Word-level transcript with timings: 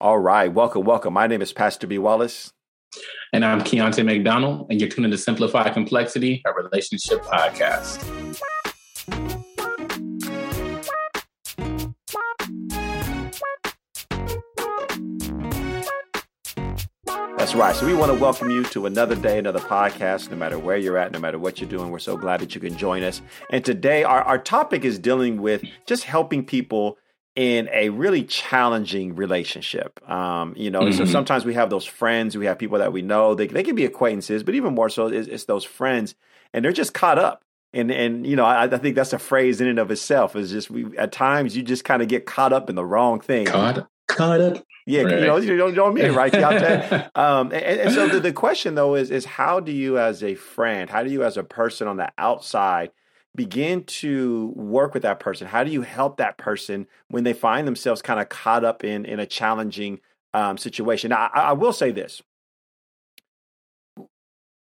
All 0.00 0.20
right, 0.20 0.46
welcome, 0.46 0.84
welcome. 0.84 1.12
My 1.12 1.26
name 1.26 1.42
is 1.42 1.52
Pastor 1.52 1.88
B. 1.88 1.98
Wallace. 1.98 2.52
And 3.32 3.44
I'm 3.44 3.62
Keontae 3.62 4.04
McDonald, 4.04 4.68
and 4.70 4.80
you're 4.80 4.88
tuning 4.88 5.10
to 5.10 5.18
Simplify 5.18 5.70
Complexity, 5.70 6.40
a 6.46 6.52
relationship 6.52 7.20
podcast. 7.24 7.98
That's 17.36 17.56
right. 17.56 17.74
So 17.74 17.84
we 17.84 17.94
want 17.94 18.12
to 18.12 18.18
welcome 18.20 18.50
you 18.50 18.62
to 18.66 18.86
another 18.86 19.16
day, 19.16 19.40
another 19.40 19.58
podcast, 19.58 20.30
no 20.30 20.36
matter 20.36 20.60
where 20.60 20.76
you're 20.76 20.96
at, 20.96 21.10
no 21.10 21.18
matter 21.18 21.40
what 21.40 21.60
you're 21.60 21.68
doing. 21.68 21.90
We're 21.90 21.98
so 21.98 22.16
glad 22.16 22.38
that 22.38 22.54
you 22.54 22.60
can 22.60 22.78
join 22.78 23.02
us. 23.02 23.20
And 23.50 23.64
today, 23.64 24.04
our, 24.04 24.22
our 24.22 24.38
topic 24.38 24.84
is 24.84 24.96
dealing 24.96 25.42
with 25.42 25.64
just 25.86 26.04
helping 26.04 26.44
people 26.44 26.98
in 27.38 27.68
a 27.72 27.88
really 27.90 28.24
challenging 28.24 29.14
relationship. 29.14 30.00
Um, 30.10 30.54
you 30.56 30.72
know, 30.72 30.80
mm-hmm. 30.80 30.98
so 30.98 31.04
sometimes 31.04 31.44
we 31.44 31.54
have 31.54 31.70
those 31.70 31.86
friends, 31.86 32.36
we 32.36 32.46
have 32.46 32.58
people 32.58 32.78
that 32.78 32.92
we 32.92 33.00
know, 33.00 33.36
they, 33.36 33.46
they 33.46 33.62
can 33.62 33.76
be 33.76 33.84
acquaintances, 33.84 34.42
but 34.42 34.56
even 34.56 34.74
more 34.74 34.88
so, 34.88 35.06
it's, 35.06 35.28
it's 35.28 35.44
those 35.44 35.62
friends, 35.62 36.16
and 36.52 36.64
they're 36.64 36.72
just 36.72 36.94
caught 36.94 37.16
up. 37.16 37.44
And 37.72 37.92
and 37.92 38.26
you 38.26 38.34
know, 38.34 38.44
I, 38.44 38.64
I, 38.64 38.78
think 38.78 38.96
that's 38.96 39.12
a 39.12 39.20
phrase 39.20 39.60
in 39.60 39.68
and 39.68 39.78
of 39.78 39.92
itself. 39.92 40.34
Is 40.34 40.50
just 40.50 40.68
we 40.68 40.96
at 40.96 41.12
times 41.12 41.54
you 41.54 41.62
just 41.62 41.84
kind 41.84 42.02
of 42.02 42.08
get 42.08 42.26
caught 42.26 42.52
up 42.52 42.70
in 42.70 42.74
the 42.74 42.84
wrong 42.84 43.20
thing. 43.20 43.46
Caught 43.46 43.86
caught 44.08 44.40
up. 44.40 44.64
Yeah, 44.86 45.02
right. 45.02 45.20
you 45.20 45.26
know, 45.26 45.36
you 45.36 45.56
don't, 45.56 45.68
you 45.68 45.74
don't 45.76 45.94
mean 45.94 46.06
it 46.06 46.14
right 46.14 46.32
um, 47.14 47.52
and, 47.52 47.62
and, 47.62 47.92
so 47.92 48.08
the, 48.08 48.20
the 48.20 48.32
question 48.32 48.74
though 48.74 48.94
is 48.94 49.10
is 49.10 49.26
how 49.26 49.60
do 49.60 49.70
you 49.70 49.98
as 49.98 50.24
a 50.24 50.34
friend, 50.34 50.90
how 50.90 51.04
do 51.04 51.10
you 51.10 51.22
as 51.22 51.36
a 51.36 51.44
person 51.44 51.86
on 51.86 51.98
the 51.98 52.10
outside 52.16 52.90
begin 53.38 53.84
to 53.84 54.52
work 54.56 54.92
with 54.92 55.04
that 55.04 55.20
person? 55.20 55.46
How 55.46 55.64
do 55.64 55.70
you 55.70 55.82
help 55.82 56.18
that 56.18 56.36
person 56.36 56.86
when 57.08 57.24
they 57.24 57.32
find 57.32 57.66
themselves 57.66 58.02
kind 58.02 58.20
of 58.20 58.28
caught 58.28 58.64
up 58.64 58.84
in 58.84 59.06
in 59.06 59.20
a 59.20 59.26
challenging 59.26 60.00
um, 60.34 60.58
situation? 60.58 61.08
Now, 61.10 61.30
I, 61.32 61.40
I 61.40 61.52
will 61.52 61.72
say 61.72 61.90
this: 61.92 62.20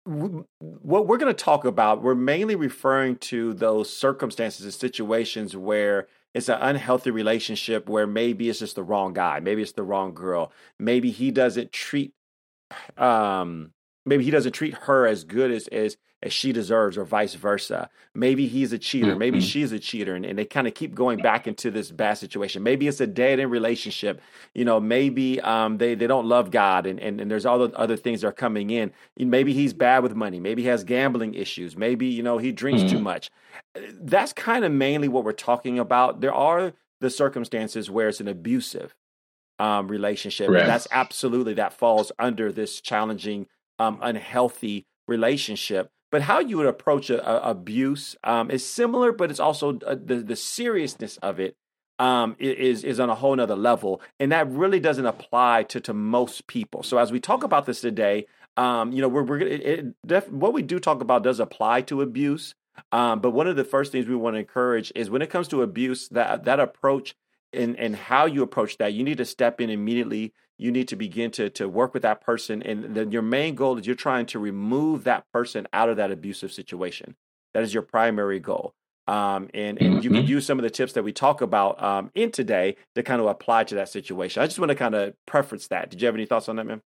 what 0.06 1.08
we're 1.08 1.18
going 1.18 1.34
to 1.34 1.44
talk 1.44 1.66
about, 1.66 2.02
we're 2.02 2.16
mainly 2.16 2.56
referring 2.56 3.18
to 3.18 3.54
those 3.54 3.96
circumstances 3.96 4.66
and 4.66 4.74
situations 4.74 5.56
where 5.56 6.08
it's 6.34 6.50
an 6.50 6.58
unhealthy 6.60 7.12
relationship, 7.12 7.88
where 7.88 8.08
maybe 8.08 8.50
it's 8.50 8.60
just 8.60 8.76
the 8.76 8.84
wrong 8.84 9.14
guy, 9.14 9.40
maybe 9.40 9.62
it's 9.62 9.74
the 9.74 9.84
wrong 9.84 10.14
girl, 10.14 10.52
maybe 10.80 11.12
he 11.12 11.32
doesn't 11.32 11.72
treat, 11.72 12.14
um, 12.98 13.72
maybe 14.06 14.24
he 14.24 14.32
doesn't 14.32 14.54
treat 14.54 14.74
her 14.74 15.08
as 15.08 15.24
good 15.24 15.52
as 15.52 15.68
as 15.68 15.98
as 16.22 16.32
she 16.32 16.54
deserves, 16.54 16.98
or 16.98 17.04
vice 17.04 17.34
versa. 17.34 17.90
Maybe 18.16 18.48
he's 18.48 18.72
a 18.72 18.78
cheater, 18.78 19.10
mm-hmm. 19.10 19.20
maybe 19.20 19.42
she's 19.42 19.74
a 19.74 19.80
cheater, 19.80 20.16
and, 20.16 20.26
and 20.26 20.40
they 20.40 20.46
kind 20.46 20.68
of 20.68 20.74
keep 20.74 20.96
going 20.96 21.20
back 21.20 21.48
into 21.48 21.70
this 21.70 21.92
bad 21.92 22.14
situation. 22.14 22.64
Maybe 22.64 22.88
it's 22.88 23.02
a 23.02 23.08
dead 23.08 23.42
end 23.42 23.52
relationship. 23.52 24.22
You 24.54 24.64
know, 24.64 24.80
maybe 24.80 25.42
um, 25.42 25.80
they, 25.80 25.96
they 25.96 26.08
don't 26.08 26.26
love 26.26 26.50
God, 26.50 26.86
and, 26.86 26.98
and, 26.98 27.20
and 27.20 27.30
there's 27.30 27.46
all 27.46 27.60
the 27.60 27.78
other 27.78 27.98
things 27.98 28.22
that 28.22 28.28
are 28.28 28.32
coming 28.32 28.70
in. 28.70 28.94
Maybe 29.18 29.52
he's 29.52 29.74
bad 29.74 30.02
with 30.02 30.16
money. 30.16 30.40
Maybe 30.40 30.62
he 30.62 30.70
has 30.70 30.86
gambling 30.86 31.34
issues. 31.34 31.76
Maybe, 31.76 32.06
you 32.06 32.24
know, 32.24 32.38
he 32.38 32.54
drinks 32.54 32.84
mm-hmm. 32.84 32.92
too 32.92 33.00
much. 33.00 33.30
That's 34.00 34.32
kind 34.32 34.64
of 34.64 34.72
mainly 34.72 35.10
what 35.10 35.26
we're 35.26 35.34
talking 35.34 35.78
about. 35.78 36.22
There 36.22 36.34
are 36.34 36.72
the 37.02 37.10
circumstances 37.10 37.92
where 37.92 38.08
it's 38.08 38.22
an 38.22 38.30
abusive 38.30 38.96
um, 39.60 39.90
relationship. 39.90 40.50
Right. 40.50 40.66
That's 40.66 40.88
absolutely, 40.90 41.56
that 41.56 41.74
falls 41.74 42.14
under 42.18 42.50
this 42.50 42.80
challenging, 42.80 43.48
um, 43.80 44.00
unhealthy 44.02 44.86
relationship. 45.08 45.90
But 46.12 46.24
how 46.24 46.40
you 46.40 46.58
would 46.58 46.68
approach 46.68 47.10
a, 47.10 47.28
a 47.28 47.50
abuse 47.50 48.16
um, 48.24 48.52
is 48.52 48.66
similar, 48.70 49.12
but 49.12 49.32
it's 49.32 49.40
also 49.40 49.80
uh, 49.80 49.96
the 49.96 50.18
the 50.18 50.36
seriousness 50.36 51.18
of 51.18 51.40
it 51.40 51.56
um, 52.00 52.36
is 52.40 52.84
is 52.84 53.00
on 53.00 53.10
a 53.10 53.16
whole 53.16 53.36
nother 53.36 53.56
level, 53.56 54.02
and 54.20 54.32
that 54.32 54.50
really 54.52 54.80
doesn't 54.80 55.06
apply 55.06 55.64
to 55.64 55.80
to 55.82 55.94
most 55.94 56.46
people. 56.48 56.84
So 56.84 56.98
as 56.98 57.12
we 57.12 57.20
talk 57.20 57.44
about 57.44 57.66
this 57.66 57.82
today, 57.82 58.28
um, 58.58 58.92
you 58.92 59.02
know, 59.02 59.08
we're 59.08 59.24
we're 59.24 59.40
it, 59.40 59.62
it 59.62 59.86
def- 60.06 60.30
what 60.32 60.54
we 60.54 60.62
do 60.62 60.80
talk 60.80 61.02
about 61.02 61.24
does 61.24 61.40
apply 61.40 61.82
to 61.84 62.02
abuse. 62.02 62.54
Um, 62.92 63.20
but 63.20 63.32
one 63.32 63.48
of 63.48 63.56
the 63.56 63.64
first 63.64 63.92
things 63.92 64.08
we 64.08 64.16
want 64.16 64.36
to 64.36 64.40
encourage 64.40 64.92
is 64.96 65.10
when 65.10 65.22
it 65.22 65.30
comes 65.30 65.48
to 65.50 65.62
abuse, 65.62 66.10
that 66.10 66.46
that 66.46 66.60
approach 66.60 67.16
and 67.52 67.78
and 67.78 67.96
how 67.96 68.26
you 68.26 68.44
approach 68.44 68.78
that, 68.78 68.94
you 68.94 69.04
need 69.04 69.18
to 69.18 69.26
step 69.26 69.62
in 69.62 69.70
immediately 69.70 70.34
you 70.64 70.72
need 70.72 70.88
to 70.88 70.96
begin 70.96 71.30
to 71.32 71.50
to 71.50 71.68
work 71.68 71.94
with 71.94 72.04
that 72.04 72.22
person. 72.22 72.64
And 72.64 72.96
then 72.96 73.12
your 73.12 73.22
main 73.22 73.54
goal 73.54 73.78
is 73.78 73.86
you're 73.86 73.96
trying 73.96 74.26
to 74.28 74.40
remove 74.40 75.04
that 75.04 75.26
person 75.34 75.68
out 75.74 75.90
of 75.90 75.98
that 75.98 76.10
abusive 76.10 76.54
situation. 76.54 77.16
That 77.54 77.64
is 77.64 77.74
your 77.74 77.84
primary 77.84 78.40
goal. 78.40 78.74
Um, 79.06 79.50
and 79.54 79.78
and 79.78 79.80
mm-hmm. 79.80 79.96
you 79.96 80.10
can 80.10 80.14
mm-hmm. 80.20 80.28
use 80.28 80.46
some 80.46 80.58
of 80.58 80.64
the 80.64 80.70
tips 80.70 80.94
that 80.94 81.04
we 81.04 81.12
talk 81.12 81.42
about 81.42 81.84
um, 81.84 82.12
in 82.16 82.32
today 82.32 82.78
to 82.96 83.04
kind 83.04 83.20
of 83.20 83.28
apply 83.28 83.66
to 83.66 83.76
that 83.76 83.90
situation. 83.90 84.42
I 84.42 84.46
just 84.46 84.58
want 84.58 84.70
to 84.70 84.76
kind 84.76 84.96
of 84.96 85.14
preference 85.26 85.68
that. 85.68 85.90
Did 85.90 86.02
you 86.02 86.06
have 86.06 86.16
any 86.16 86.26
thoughts 86.26 86.48
on 86.48 86.56
that 86.56 86.66
man 86.66 86.82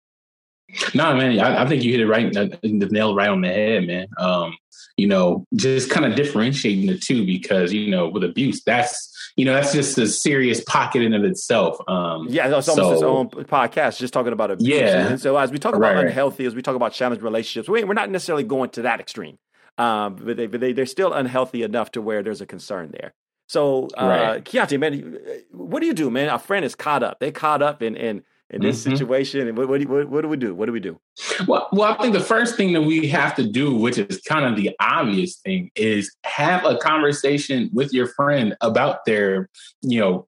no, 0.93 1.15
man, 1.15 1.39
I, 1.39 1.63
I, 1.63 1.67
think 1.67 1.83
you 1.83 1.91
hit 1.91 2.01
it 2.01 2.07
right, 2.07 2.31
the 2.33 2.87
nail 2.91 3.15
right 3.15 3.29
on 3.29 3.41
the 3.41 3.47
head, 3.47 3.85
man. 3.85 4.07
Um, 4.17 4.55
you 4.97 5.07
know, 5.07 5.45
just 5.55 5.89
kind 5.89 6.05
of 6.05 6.15
differentiating 6.15 6.87
the 6.87 6.97
two 6.97 7.25
because 7.25 7.73
you 7.73 7.89
know, 7.89 8.07
with 8.09 8.23
abuse, 8.23 8.63
that's 8.63 9.09
you 9.35 9.45
know, 9.45 9.53
that's 9.53 9.73
just 9.73 9.97
a 9.97 10.07
serious 10.07 10.63
pocket 10.63 11.01
in 11.01 11.13
of 11.13 11.23
itself. 11.23 11.77
Um, 11.87 12.27
yeah, 12.29 12.55
it's 12.55 12.69
almost 12.69 12.75
so, 12.75 12.93
its 12.93 13.01
own 13.01 13.29
podcast, 13.45 13.97
just 13.97 14.13
talking 14.13 14.33
about 14.33 14.51
abuse. 14.51 14.69
Yeah. 14.69 15.07
And 15.07 15.21
so 15.21 15.37
as 15.37 15.51
we 15.51 15.57
talk 15.57 15.75
about 15.75 15.95
right, 15.95 16.05
unhealthy, 16.05 16.45
as 16.45 16.53
we 16.53 16.61
talk 16.61 16.75
about 16.75 16.93
challenged 16.93 17.23
relationships, 17.23 17.67
we, 17.67 17.83
we're 17.83 17.93
not 17.93 18.11
necessarily 18.11 18.43
going 18.43 18.69
to 18.71 18.83
that 18.83 18.99
extreme, 18.99 19.39
um, 19.77 20.15
but 20.15 20.37
they 20.37 20.47
but 20.47 20.59
they 20.59 20.73
they're 20.73 20.85
still 20.85 21.13
unhealthy 21.13 21.63
enough 21.63 21.91
to 21.91 22.01
where 22.01 22.21
there's 22.21 22.41
a 22.41 22.45
concern 22.45 22.91
there. 22.91 23.13
So, 23.47 23.87
uh, 23.97 24.05
right. 24.05 24.43
Keontae, 24.43 24.79
man, 24.79 25.17
what 25.51 25.81
do 25.81 25.87
you 25.87 25.93
do, 25.93 26.09
man? 26.09 26.29
Our 26.29 26.39
friend 26.39 26.63
is 26.63 26.75
caught 26.75 27.03
up. 27.03 27.19
They 27.19 27.31
caught 27.31 27.61
up 27.61 27.81
in 27.81 27.95
in 27.95 28.23
in 28.53 28.61
this 28.61 28.81
mm-hmm. 28.81 28.95
situation? 28.95 29.47
And 29.47 29.57
what, 29.57 29.67
what, 29.67 29.81
do, 29.81 29.87
what, 29.87 30.09
what 30.09 30.21
do 30.21 30.27
we 30.27 30.37
do? 30.37 30.53
What 30.55 30.67
do 30.67 30.71
we 30.71 30.79
do? 30.79 30.99
Well, 31.47 31.67
well, 31.71 31.91
I 31.91 32.01
think 32.01 32.13
the 32.13 32.19
first 32.19 32.55
thing 32.55 32.73
that 32.73 32.81
we 32.81 33.07
have 33.07 33.35
to 33.35 33.43
do, 33.45 33.75
which 33.75 33.97
is 33.97 34.21
kind 34.21 34.45
of 34.45 34.55
the 34.55 34.71
obvious 34.79 35.37
thing, 35.37 35.71
is 35.75 36.15
have 36.23 36.63
a 36.65 36.77
conversation 36.77 37.69
with 37.73 37.93
your 37.93 38.07
friend 38.07 38.55
about 38.61 39.05
their, 39.05 39.49
you 39.81 39.99
know, 39.99 40.27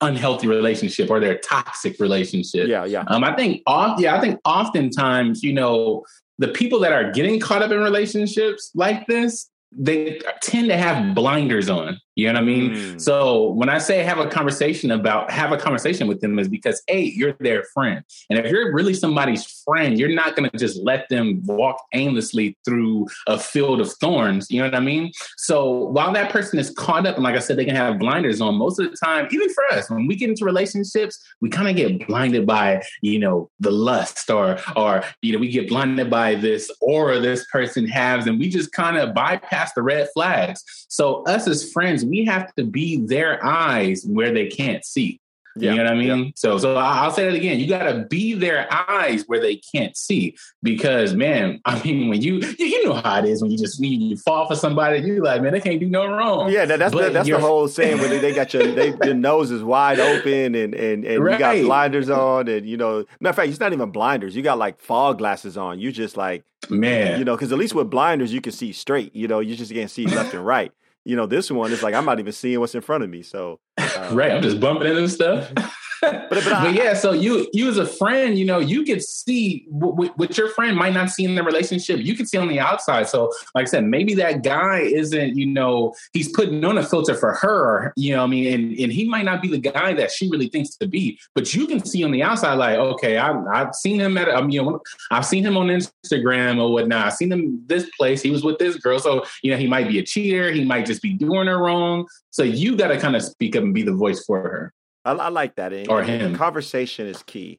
unhealthy 0.00 0.46
relationship 0.46 1.10
or 1.10 1.20
their 1.20 1.38
toxic 1.38 1.98
relationship. 1.98 2.68
Yeah, 2.68 2.84
yeah. 2.84 3.04
Um, 3.08 3.24
I 3.24 3.34
think, 3.34 3.62
oft, 3.66 4.00
yeah, 4.00 4.16
I 4.16 4.20
think 4.20 4.40
oftentimes, 4.44 5.42
you 5.42 5.52
know, 5.52 6.04
the 6.38 6.48
people 6.48 6.80
that 6.80 6.92
are 6.92 7.10
getting 7.12 7.40
caught 7.40 7.62
up 7.62 7.70
in 7.70 7.78
relationships 7.78 8.70
like 8.74 9.06
this, 9.06 9.48
they 9.74 10.20
tend 10.42 10.68
to 10.68 10.76
have 10.76 11.14
blinders 11.14 11.70
on. 11.70 11.98
You 12.14 12.26
know 12.26 12.34
what 12.34 12.42
I 12.42 12.44
mean? 12.44 12.70
Mm. 12.72 13.00
So 13.00 13.50
when 13.52 13.70
I 13.70 13.78
say 13.78 14.02
have 14.02 14.18
a 14.18 14.26
conversation 14.26 14.90
about 14.90 15.30
have 15.30 15.50
a 15.50 15.56
conversation 15.56 16.08
with 16.08 16.20
them 16.20 16.38
is 16.38 16.46
because 16.46 16.82
a 16.88 17.00
you're 17.00 17.32
their 17.40 17.64
friend, 17.72 18.04
and 18.28 18.38
if 18.38 18.50
you're 18.50 18.74
really 18.74 18.92
somebody's 18.92 19.62
friend, 19.66 19.98
you're 19.98 20.10
not 20.10 20.36
going 20.36 20.50
to 20.50 20.58
just 20.58 20.78
let 20.82 21.08
them 21.08 21.40
walk 21.44 21.82
aimlessly 21.94 22.58
through 22.66 23.06
a 23.26 23.38
field 23.38 23.80
of 23.80 23.90
thorns. 23.94 24.50
You 24.50 24.60
know 24.60 24.66
what 24.66 24.74
I 24.74 24.80
mean? 24.80 25.10
So 25.38 25.86
while 25.86 26.12
that 26.12 26.30
person 26.30 26.58
is 26.58 26.70
caught 26.70 27.06
up, 27.06 27.14
and 27.14 27.24
like 27.24 27.34
I 27.34 27.38
said, 27.38 27.56
they 27.56 27.64
can 27.64 27.76
have 27.76 27.98
blinders 27.98 28.42
on. 28.42 28.56
Most 28.56 28.78
of 28.78 28.90
the 28.90 28.96
time, 29.02 29.28
even 29.30 29.48
for 29.52 29.64
us, 29.72 29.88
when 29.88 30.06
we 30.06 30.14
get 30.14 30.28
into 30.28 30.44
relationships, 30.44 31.18
we 31.40 31.48
kind 31.48 31.68
of 31.68 31.76
get 31.76 32.06
blinded 32.06 32.46
by 32.46 32.82
you 33.00 33.18
know 33.18 33.50
the 33.58 33.70
lust, 33.70 34.30
or 34.30 34.58
or 34.76 35.02
you 35.22 35.32
know 35.32 35.38
we 35.38 35.48
get 35.48 35.68
blinded 35.68 36.10
by 36.10 36.34
this 36.34 36.70
aura 36.82 37.20
this 37.20 37.46
person 37.50 37.86
has, 37.86 38.26
and 38.26 38.38
we 38.38 38.50
just 38.50 38.72
kind 38.72 38.98
of 38.98 39.14
bypass 39.14 39.72
the 39.72 39.82
red 39.82 40.08
flags. 40.12 40.62
So 40.90 41.22
us 41.24 41.48
as 41.48 41.72
friends 41.72 42.01
we 42.04 42.24
have 42.24 42.54
to 42.54 42.64
be 42.64 43.04
their 43.06 43.44
eyes 43.44 44.04
where 44.04 44.32
they 44.32 44.46
can't 44.46 44.84
see. 44.84 45.20
You 45.56 45.74
know 45.74 45.84
what 45.84 45.92
I 45.92 45.94
mean? 45.94 46.32
So, 46.34 46.56
so 46.56 46.76
I'll 46.76 47.10
say 47.10 47.24
that 47.26 47.34
again. 47.34 47.60
You 47.60 47.66
got 47.66 47.84
to 47.84 48.06
be 48.08 48.34
their 48.34 48.66
eyes 48.72 49.24
where 49.26 49.40
they 49.40 49.56
can't 49.56 49.94
see, 49.96 50.36
because 50.62 51.14
man, 51.14 51.60
I 51.66 51.82
mean, 51.82 52.08
when 52.08 52.22
you 52.22 52.40
you 52.58 52.84
know 52.86 52.94
how 52.94 53.18
it 53.18 53.26
is 53.26 53.42
when 53.42 53.50
you 53.50 53.58
just 53.58 53.80
when 53.80 53.90
you 53.92 54.16
fall 54.16 54.46
for 54.46 54.56
somebody, 54.56 55.00
you 55.00 55.22
like, 55.22 55.42
man, 55.42 55.52
they 55.52 55.60
can't 55.60 55.78
do 55.78 55.88
no 55.88 56.06
wrong. 56.06 56.50
Yeah, 56.50 56.64
that, 56.64 56.78
that's 56.78 56.94
the, 56.94 57.10
that's 57.10 57.28
the 57.28 57.38
whole 57.38 57.68
saying 57.68 57.98
where 57.98 58.08
they, 58.08 58.18
they 58.18 58.34
got 58.34 58.54
your 58.54 58.72
they, 58.72 58.94
your 59.04 59.14
nose 59.14 59.50
is 59.50 59.62
wide 59.62 60.00
open 60.00 60.54
and 60.54 60.74
and 60.74 61.04
and 61.04 61.22
right. 61.22 61.32
you 61.32 61.38
got 61.38 61.66
blinders 61.66 62.08
on, 62.08 62.48
and 62.48 62.66
you 62.66 62.76
know, 62.78 63.04
matter 63.20 63.30
of 63.30 63.36
fact, 63.36 63.50
it's 63.50 63.60
not 63.60 63.72
even 63.72 63.90
blinders. 63.90 64.34
You 64.34 64.42
got 64.42 64.58
like 64.58 64.80
fog 64.80 65.18
glasses 65.18 65.58
on. 65.58 65.78
You 65.80 65.92
just 65.92 66.16
like 66.16 66.44
man, 66.70 67.18
you 67.18 67.24
know, 67.26 67.36
because 67.36 67.52
at 67.52 67.58
least 67.58 67.74
with 67.74 67.90
blinders 67.90 68.32
you 68.32 68.40
can 68.40 68.52
see 68.52 68.72
straight. 68.72 69.14
You 69.14 69.28
know, 69.28 69.40
you 69.40 69.54
just 69.54 69.72
can't 69.72 69.90
see 69.90 70.06
left 70.06 70.32
and 70.32 70.46
right 70.46 70.72
you 71.04 71.16
know, 71.16 71.26
this 71.26 71.50
one 71.50 71.72
is 71.72 71.82
like 71.82 71.94
I'm 71.94 72.04
not 72.04 72.20
even 72.20 72.32
seeing 72.32 72.60
what's 72.60 72.74
in 72.74 72.80
front 72.80 73.04
of 73.04 73.10
me. 73.10 73.22
So 73.22 73.60
um, 73.78 74.14
right, 74.14 74.32
I'm 74.32 74.42
just 74.42 74.60
bumping 74.60 74.88
into 74.88 75.08
stuff. 75.08 75.52
but, 76.02 76.28
but, 76.30 76.46
I, 76.48 76.64
but, 76.64 76.74
yeah, 76.74 76.94
so 76.94 77.12
you 77.12 77.48
you 77.52 77.68
as 77.68 77.78
a 77.78 77.86
friend, 77.86 78.36
you 78.36 78.44
know, 78.44 78.58
you 78.58 78.84
could 78.84 79.02
see 79.02 79.64
what, 79.68 80.18
what 80.18 80.36
your 80.36 80.48
friend 80.48 80.76
might 80.76 80.94
not 80.94 81.10
see 81.10 81.24
in 81.24 81.36
the 81.36 81.44
relationship. 81.44 82.00
You 82.00 82.16
can 82.16 82.26
see 82.26 82.38
on 82.38 82.48
the 82.48 82.58
outside. 82.58 83.08
So, 83.08 83.30
like 83.54 83.62
I 83.62 83.70
said, 83.70 83.84
maybe 83.84 84.14
that 84.14 84.42
guy 84.42 84.80
isn't, 84.80 85.36
you 85.36 85.46
know, 85.46 85.94
he's 86.12 86.28
putting 86.32 86.64
on 86.64 86.76
a 86.76 86.82
filter 86.82 87.14
for 87.14 87.34
her. 87.34 87.92
You 87.96 88.16
know, 88.16 88.24
I 88.24 88.26
mean, 88.26 88.52
and 88.52 88.78
and 88.78 88.92
he 88.92 89.08
might 89.08 89.24
not 89.24 89.40
be 89.40 89.48
the 89.48 89.58
guy 89.58 89.92
that 89.94 90.10
she 90.10 90.28
really 90.28 90.48
thinks 90.48 90.76
to 90.76 90.88
be. 90.88 91.20
But 91.34 91.54
you 91.54 91.66
can 91.66 91.84
see 91.84 92.02
on 92.02 92.10
the 92.10 92.22
outside, 92.22 92.54
like, 92.54 92.78
okay, 92.78 93.18
I, 93.18 93.32
I've 93.52 93.74
seen 93.74 94.00
him 94.00 94.18
at, 94.18 94.28
um, 94.28 94.50
you 94.50 94.62
know, 94.62 94.80
I've 95.12 95.26
seen 95.26 95.46
him 95.46 95.56
on 95.56 95.68
Instagram 95.68 96.60
or 96.60 96.72
whatnot. 96.72 97.06
I've 97.06 97.14
seen 97.14 97.30
him 97.30 97.62
this 97.66 97.88
place. 97.96 98.22
He 98.22 98.30
was 98.30 98.42
with 98.42 98.58
this 98.58 98.76
girl, 98.76 98.98
so 98.98 99.24
you 99.42 99.52
know, 99.52 99.56
he 99.56 99.68
might 99.68 99.86
be 99.86 99.98
a 99.98 100.02
cheater. 100.02 100.50
He 100.50 100.64
might 100.64 100.84
just 100.84 101.00
be 101.00 101.12
doing 101.12 101.46
her 101.46 101.58
wrong. 101.58 102.06
So 102.30 102.42
you 102.42 102.76
got 102.76 102.88
to 102.88 102.98
kind 102.98 103.14
of 103.14 103.22
speak 103.22 103.54
up 103.56 103.62
and 103.62 103.74
be 103.74 103.82
the 103.82 103.94
voice 103.94 104.24
for 104.24 104.40
her. 104.40 104.72
I, 105.04 105.12
I 105.12 105.28
like 105.28 105.56
that. 105.56 105.72
And, 105.72 105.88
or 105.88 106.02
him. 106.02 106.34
Conversation 106.34 107.06
is 107.06 107.22
key. 107.22 107.58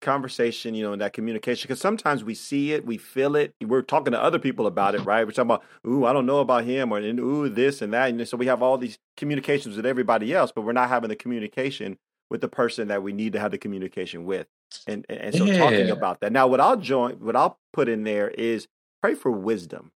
Conversation, 0.00 0.74
you 0.74 0.84
know, 0.84 0.92
and 0.92 1.00
that 1.00 1.12
communication. 1.12 1.66
Because 1.66 1.80
sometimes 1.80 2.22
we 2.22 2.34
see 2.34 2.72
it, 2.72 2.86
we 2.86 2.98
feel 2.98 3.34
it. 3.36 3.54
We're 3.64 3.82
talking 3.82 4.12
to 4.12 4.22
other 4.22 4.38
people 4.38 4.66
about 4.66 4.94
it, 4.94 5.00
right? 5.00 5.26
We're 5.26 5.32
talking 5.32 5.50
about, 5.50 5.64
ooh, 5.86 6.04
I 6.04 6.12
don't 6.12 6.26
know 6.26 6.38
about 6.38 6.64
him, 6.64 6.92
or 6.92 7.00
ooh, 7.00 7.48
this 7.48 7.82
and 7.82 7.92
that. 7.92 8.10
And 8.10 8.28
so 8.28 8.36
we 8.36 8.46
have 8.46 8.62
all 8.62 8.78
these 8.78 8.98
communications 9.16 9.76
with 9.76 9.86
everybody 9.86 10.34
else, 10.34 10.52
but 10.54 10.62
we're 10.62 10.72
not 10.72 10.88
having 10.88 11.08
the 11.08 11.16
communication 11.16 11.98
with 12.30 12.42
the 12.42 12.48
person 12.48 12.88
that 12.88 13.02
we 13.02 13.12
need 13.12 13.32
to 13.32 13.40
have 13.40 13.50
the 13.50 13.58
communication 13.58 14.24
with. 14.24 14.46
And 14.86 15.06
and, 15.08 15.18
and 15.18 15.34
so 15.34 15.44
yeah. 15.46 15.58
talking 15.58 15.90
about 15.90 16.20
that. 16.20 16.32
Now, 16.32 16.46
what 16.46 16.60
I'll 16.60 16.76
join, 16.76 17.14
what 17.14 17.34
I'll 17.34 17.58
put 17.72 17.88
in 17.88 18.04
there 18.04 18.28
is 18.28 18.68
pray 19.02 19.14
for 19.14 19.30
wisdom. 19.30 19.92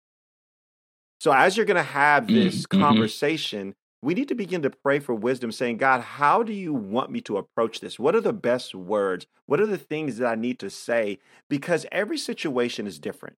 So 1.19 1.31
as 1.31 1.57
you're 1.57 1.65
going 1.65 1.75
to 1.75 1.83
have 1.83 2.27
this 2.27 2.65
mm-hmm. 2.65 2.81
conversation, 2.81 3.75
we 4.01 4.13
need 4.15 4.27
to 4.30 4.36
begin 4.36 4.63
to 4.63 4.69
pray 4.69 5.00
for 5.00 5.13
wisdom, 5.13 5.51
saying, 5.51 5.77
God, 5.77 6.01
how 6.01 6.42
do 6.42 6.53
you 6.53 6.74
want 6.74 7.12
me 7.12 7.21
to 7.21 7.38
approach 7.38 7.80
this? 7.80 8.00
What 8.00 8.15
are 8.15 8.21
the 8.21 8.33
best 8.33 8.74
words? 8.74 9.27
What 9.45 9.62
are 9.62 9.68
the 9.68 9.77
things 9.77 10.18
that 10.18 10.27
I 10.27 10.36
need 10.36 10.59
to 10.59 10.69
say? 10.69 11.19
Because 11.50 11.86
every 11.92 12.18
situation 12.18 12.88
is 12.88 13.00
different. 13.00 13.36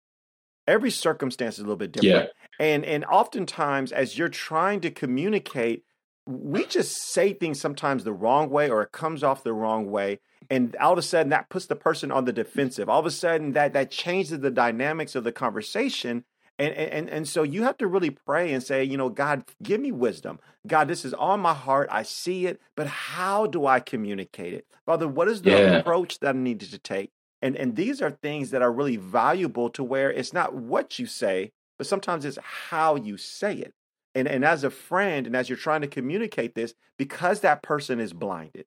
Every 0.65 0.91
circumstance 0.91 1.55
is 1.55 1.59
a 1.59 1.63
little 1.63 1.75
bit 1.75 1.91
different. 1.91 2.29
Yeah. 2.59 2.65
And 2.65 2.85
and 2.85 3.03
oftentimes 3.05 3.91
as 3.91 4.17
you're 4.17 4.29
trying 4.29 4.79
to 4.81 4.91
communicate, 4.91 5.83
we 6.25 6.65
just 6.65 6.95
say 6.95 7.33
things 7.33 7.59
sometimes 7.59 8.05
the 8.05 8.13
wrong 8.13 8.49
way 8.49 8.69
or 8.69 8.81
it 8.83 8.93
comes 8.93 9.23
off 9.23 9.43
the 9.43 9.53
wrong 9.53 9.91
way. 9.91 10.19
And 10.49 10.75
all 10.77 10.93
of 10.93 10.97
a 10.97 11.01
sudden 11.01 11.31
that 11.31 11.49
puts 11.49 11.65
the 11.65 11.75
person 11.75 12.11
on 12.11 12.23
the 12.23 12.31
defensive. 12.31 12.87
All 12.87 13.01
of 13.01 13.05
a 13.05 13.11
sudden 13.11 13.51
that 13.53 13.73
that 13.73 13.91
changes 13.91 14.39
the 14.39 14.51
dynamics 14.51 15.15
of 15.15 15.25
the 15.25 15.33
conversation 15.33 16.23
and, 16.63 16.91
and 16.91 17.09
and 17.09 17.27
so 17.27 17.43
you 17.43 17.63
have 17.63 17.77
to 17.77 17.87
really 17.87 18.11
pray 18.11 18.53
and 18.53 18.63
say, 18.63 18.83
you 18.83 18.97
know, 18.97 19.09
God, 19.09 19.43
give 19.61 19.81
me 19.81 19.91
wisdom. 19.91 20.39
God, 20.67 20.87
this 20.87 21.03
is 21.03 21.13
on 21.15 21.39
my 21.39 21.53
heart. 21.53 21.89
I 21.91 22.03
see 22.03 22.45
it, 22.45 22.61
but 22.75 22.87
how 22.87 23.47
do 23.47 23.65
I 23.65 23.79
communicate 23.79 24.53
it? 24.53 24.67
Father, 24.85 25.07
what 25.07 25.27
is 25.27 25.41
the 25.41 25.51
yeah. 25.51 25.77
approach 25.77 26.19
that 26.19 26.35
I 26.35 26.37
needed 26.37 26.71
to 26.71 26.77
take? 26.77 27.11
And 27.41 27.55
and 27.55 27.75
these 27.75 28.01
are 28.01 28.11
things 28.11 28.51
that 28.51 28.61
are 28.61 28.71
really 28.71 28.97
valuable 28.97 29.69
to 29.71 29.83
where 29.83 30.11
it's 30.11 30.33
not 30.33 30.53
what 30.53 30.99
you 30.99 31.05
say, 31.05 31.51
but 31.77 31.87
sometimes 31.87 32.25
it's 32.25 32.37
how 32.41 32.95
you 32.95 33.17
say 33.17 33.55
it. 33.55 33.73
And 34.15 34.27
and 34.27 34.45
as 34.45 34.63
a 34.63 34.69
friend 34.69 35.25
and 35.27 35.35
as 35.35 35.49
you're 35.49 35.57
trying 35.57 35.81
to 35.81 35.87
communicate 35.87 36.55
this, 36.55 36.73
because 36.97 37.39
that 37.39 37.63
person 37.63 37.99
is 37.99 38.13
blinded, 38.13 38.65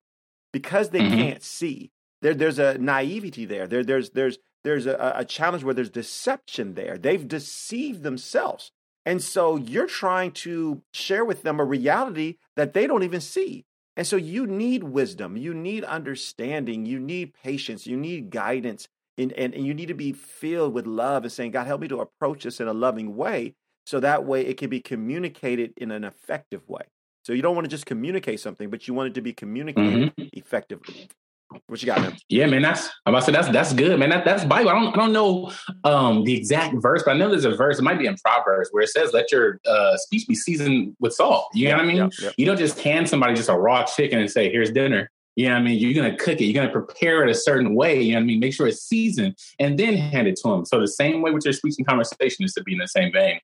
because 0.53 0.91
they 0.91 1.01
mm-hmm. 1.01 1.17
can't 1.17 1.43
see, 1.43 1.91
there, 2.23 2.35
there's 2.35 2.59
a 2.59 2.79
naivety 2.79 3.45
there. 3.45 3.67
There, 3.67 3.85
there's, 3.85 4.11
there's, 4.11 4.39
there's 4.67 4.87
a, 4.87 5.13
a 5.15 5.25
challenge 5.25 5.63
where 5.63 5.75
there's 5.75 5.91
deception 5.91 6.75
there. 6.75 6.99
They've 6.99 7.27
deceived 7.27 8.03
themselves. 8.03 8.73
And 9.05 9.23
so 9.23 9.55
you're 9.55 9.87
trying 9.87 10.33
to 10.33 10.83
share 10.93 11.25
with 11.25 11.43
them 11.43 11.61
a 11.61 11.65
reality 11.65 12.39
that 12.57 12.73
they 12.73 12.89
don't 12.89 13.05
even 13.05 13.21
see. 13.21 13.65
And 13.97 14.05
so 14.05 14.17
you 14.17 14.45
need 14.45 14.83
wisdom, 14.83 15.37
you 15.37 15.55
need 15.55 15.85
understanding, 15.85 16.85
you 16.85 16.99
need 16.99 17.33
patience, 17.33 17.87
you 17.87 17.97
need 17.97 18.31
guidance, 18.31 18.89
and, 19.17 19.33
and, 19.35 19.55
and 19.55 19.65
you 19.65 19.73
need 19.73 19.87
to 19.87 19.95
be 19.95 20.13
filled 20.13 20.75
with 20.75 20.85
love 20.85 21.23
and 21.23 21.33
saying, 21.33 21.53
God, 21.53 21.69
help 21.69 21.81
me 21.81 21.89
to 21.89 22.01
approach 22.01 22.43
this 22.43 22.61
in 22.61 22.67
a 22.67 22.75
loving 22.75 23.15
way 23.17 23.55
so 23.87 24.01
that 24.01 24.25
way 24.25 24.45
it 24.45 24.59
can 24.59 24.69
be 24.69 24.81
communicated 24.81 25.75
in 25.77 25.93
an 25.93 26.03
effective 26.03 26.69
way. 26.69 26.83
So 27.23 27.33
you 27.33 27.41
don't 27.41 27.55
want 27.55 27.67
to 27.67 27.71
just 27.71 27.87
communicate 27.87 28.41
something, 28.41 28.69
but 28.69 28.89
you 28.89 28.95
want 28.95 29.11
it 29.11 29.15
to 29.15 29.23
be 29.23 29.33
communicated 29.33 30.15
mm-hmm. 30.17 30.29
effectively. 30.33 31.09
What 31.67 31.83
you 31.83 31.87
got, 31.87 32.01
man? 32.01 32.17
Yeah, 32.29 32.47
man. 32.47 32.63
That's 32.63 32.89
I'm 33.05 33.15
about 33.15 33.21
to 33.21 33.27
say 33.27 33.33
that's 33.33 33.49
that's 33.49 33.73
good, 33.73 33.99
man. 33.99 34.11
That, 34.11 34.25
that's 34.25 34.45
Bible. 34.45 34.71
I 34.71 34.75
don't 34.75 34.95
I 34.95 34.97
don't 34.97 35.13
know 35.13 35.53
um 35.85 36.25
the 36.25 36.37
exact 36.37 36.75
verse, 36.81 37.03
but 37.05 37.15
I 37.15 37.19
know 37.19 37.31
there's 37.31 37.45
a 37.45 37.55
verse. 37.55 37.79
It 37.79 37.83
might 37.83 37.99
be 37.99 38.07
in 38.07 38.17
Proverbs 38.17 38.69
where 38.73 38.83
it 38.83 38.89
says, 38.89 39.13
"Let 39.13 39.33
your 39.33 39.61
uh, 39.69 39.97
speech 39.97 40.27
be 40.27 40.35
seasoned 40.35 40.97
with 41.01 41.13
salt." 41.13 41.49
You 41.55 41.69
know 41.69 41.77
what 41.77 41.85
I 41.85 41.87
mean? 41.87 42.11
You 42.37 42.47
don't 42.47 42.59
just 42.59 42.81
hand 42.81 43.09
somebody 43.09 43.35
just 43.35 43.49
a 43.49 43.55
raw 43.55 43.85
chicken 43.85 44.19
and 44.19 44.31
say, 44.31 44.51
"Here's 44.51 44.71
dinner." 44.71 45.11
You 45.37 45.49
know 45.49 45.53
what 45.53 45.61
I 45.61 45.63
mean? 45.65 45.79
You're 45.79 45.93
going 45.93 46.11
to 46.11 46.17
cook 46.17 46.41
it. 46.41 46.45
You're 46.45 46.55
going 46.55 46.67
to 46.67 46.73
prepare 46.73 47.23
it 47.23 47.31
a 47.31 47.35
certain 47.35 47.75
way. 47.75 48.01
You 48.01 48.15
know 48.15 48.21
what 48.21 48.23
I 48.23 48.27
mean? 48.27 48.41
Make 48.41 48.55
sure 48.55 48.67
it's 48.67 48.83
seasoned 48.83 49.37
and 49.59 49.79
then 49.79 49.95
hand 49.95 50.27
it 50.27 50.37
to 50.43 50.49
them. 50.49 50.65
So 50.65 50.81
the 50.81 50.89
same 50.89 51.21
way 51.21 51.31
with 51.31 51.45
your 51.45 51.53
speech 51.53 51.75
and 51.77 51.87
conversation 51.87 52.47
is 52.47 52.55
to 52.55 52.63
be 52.63 52.73
in 52.73 52.79
the 52.79 52.89
same 52.89 53.13
vein. 53.13 53.39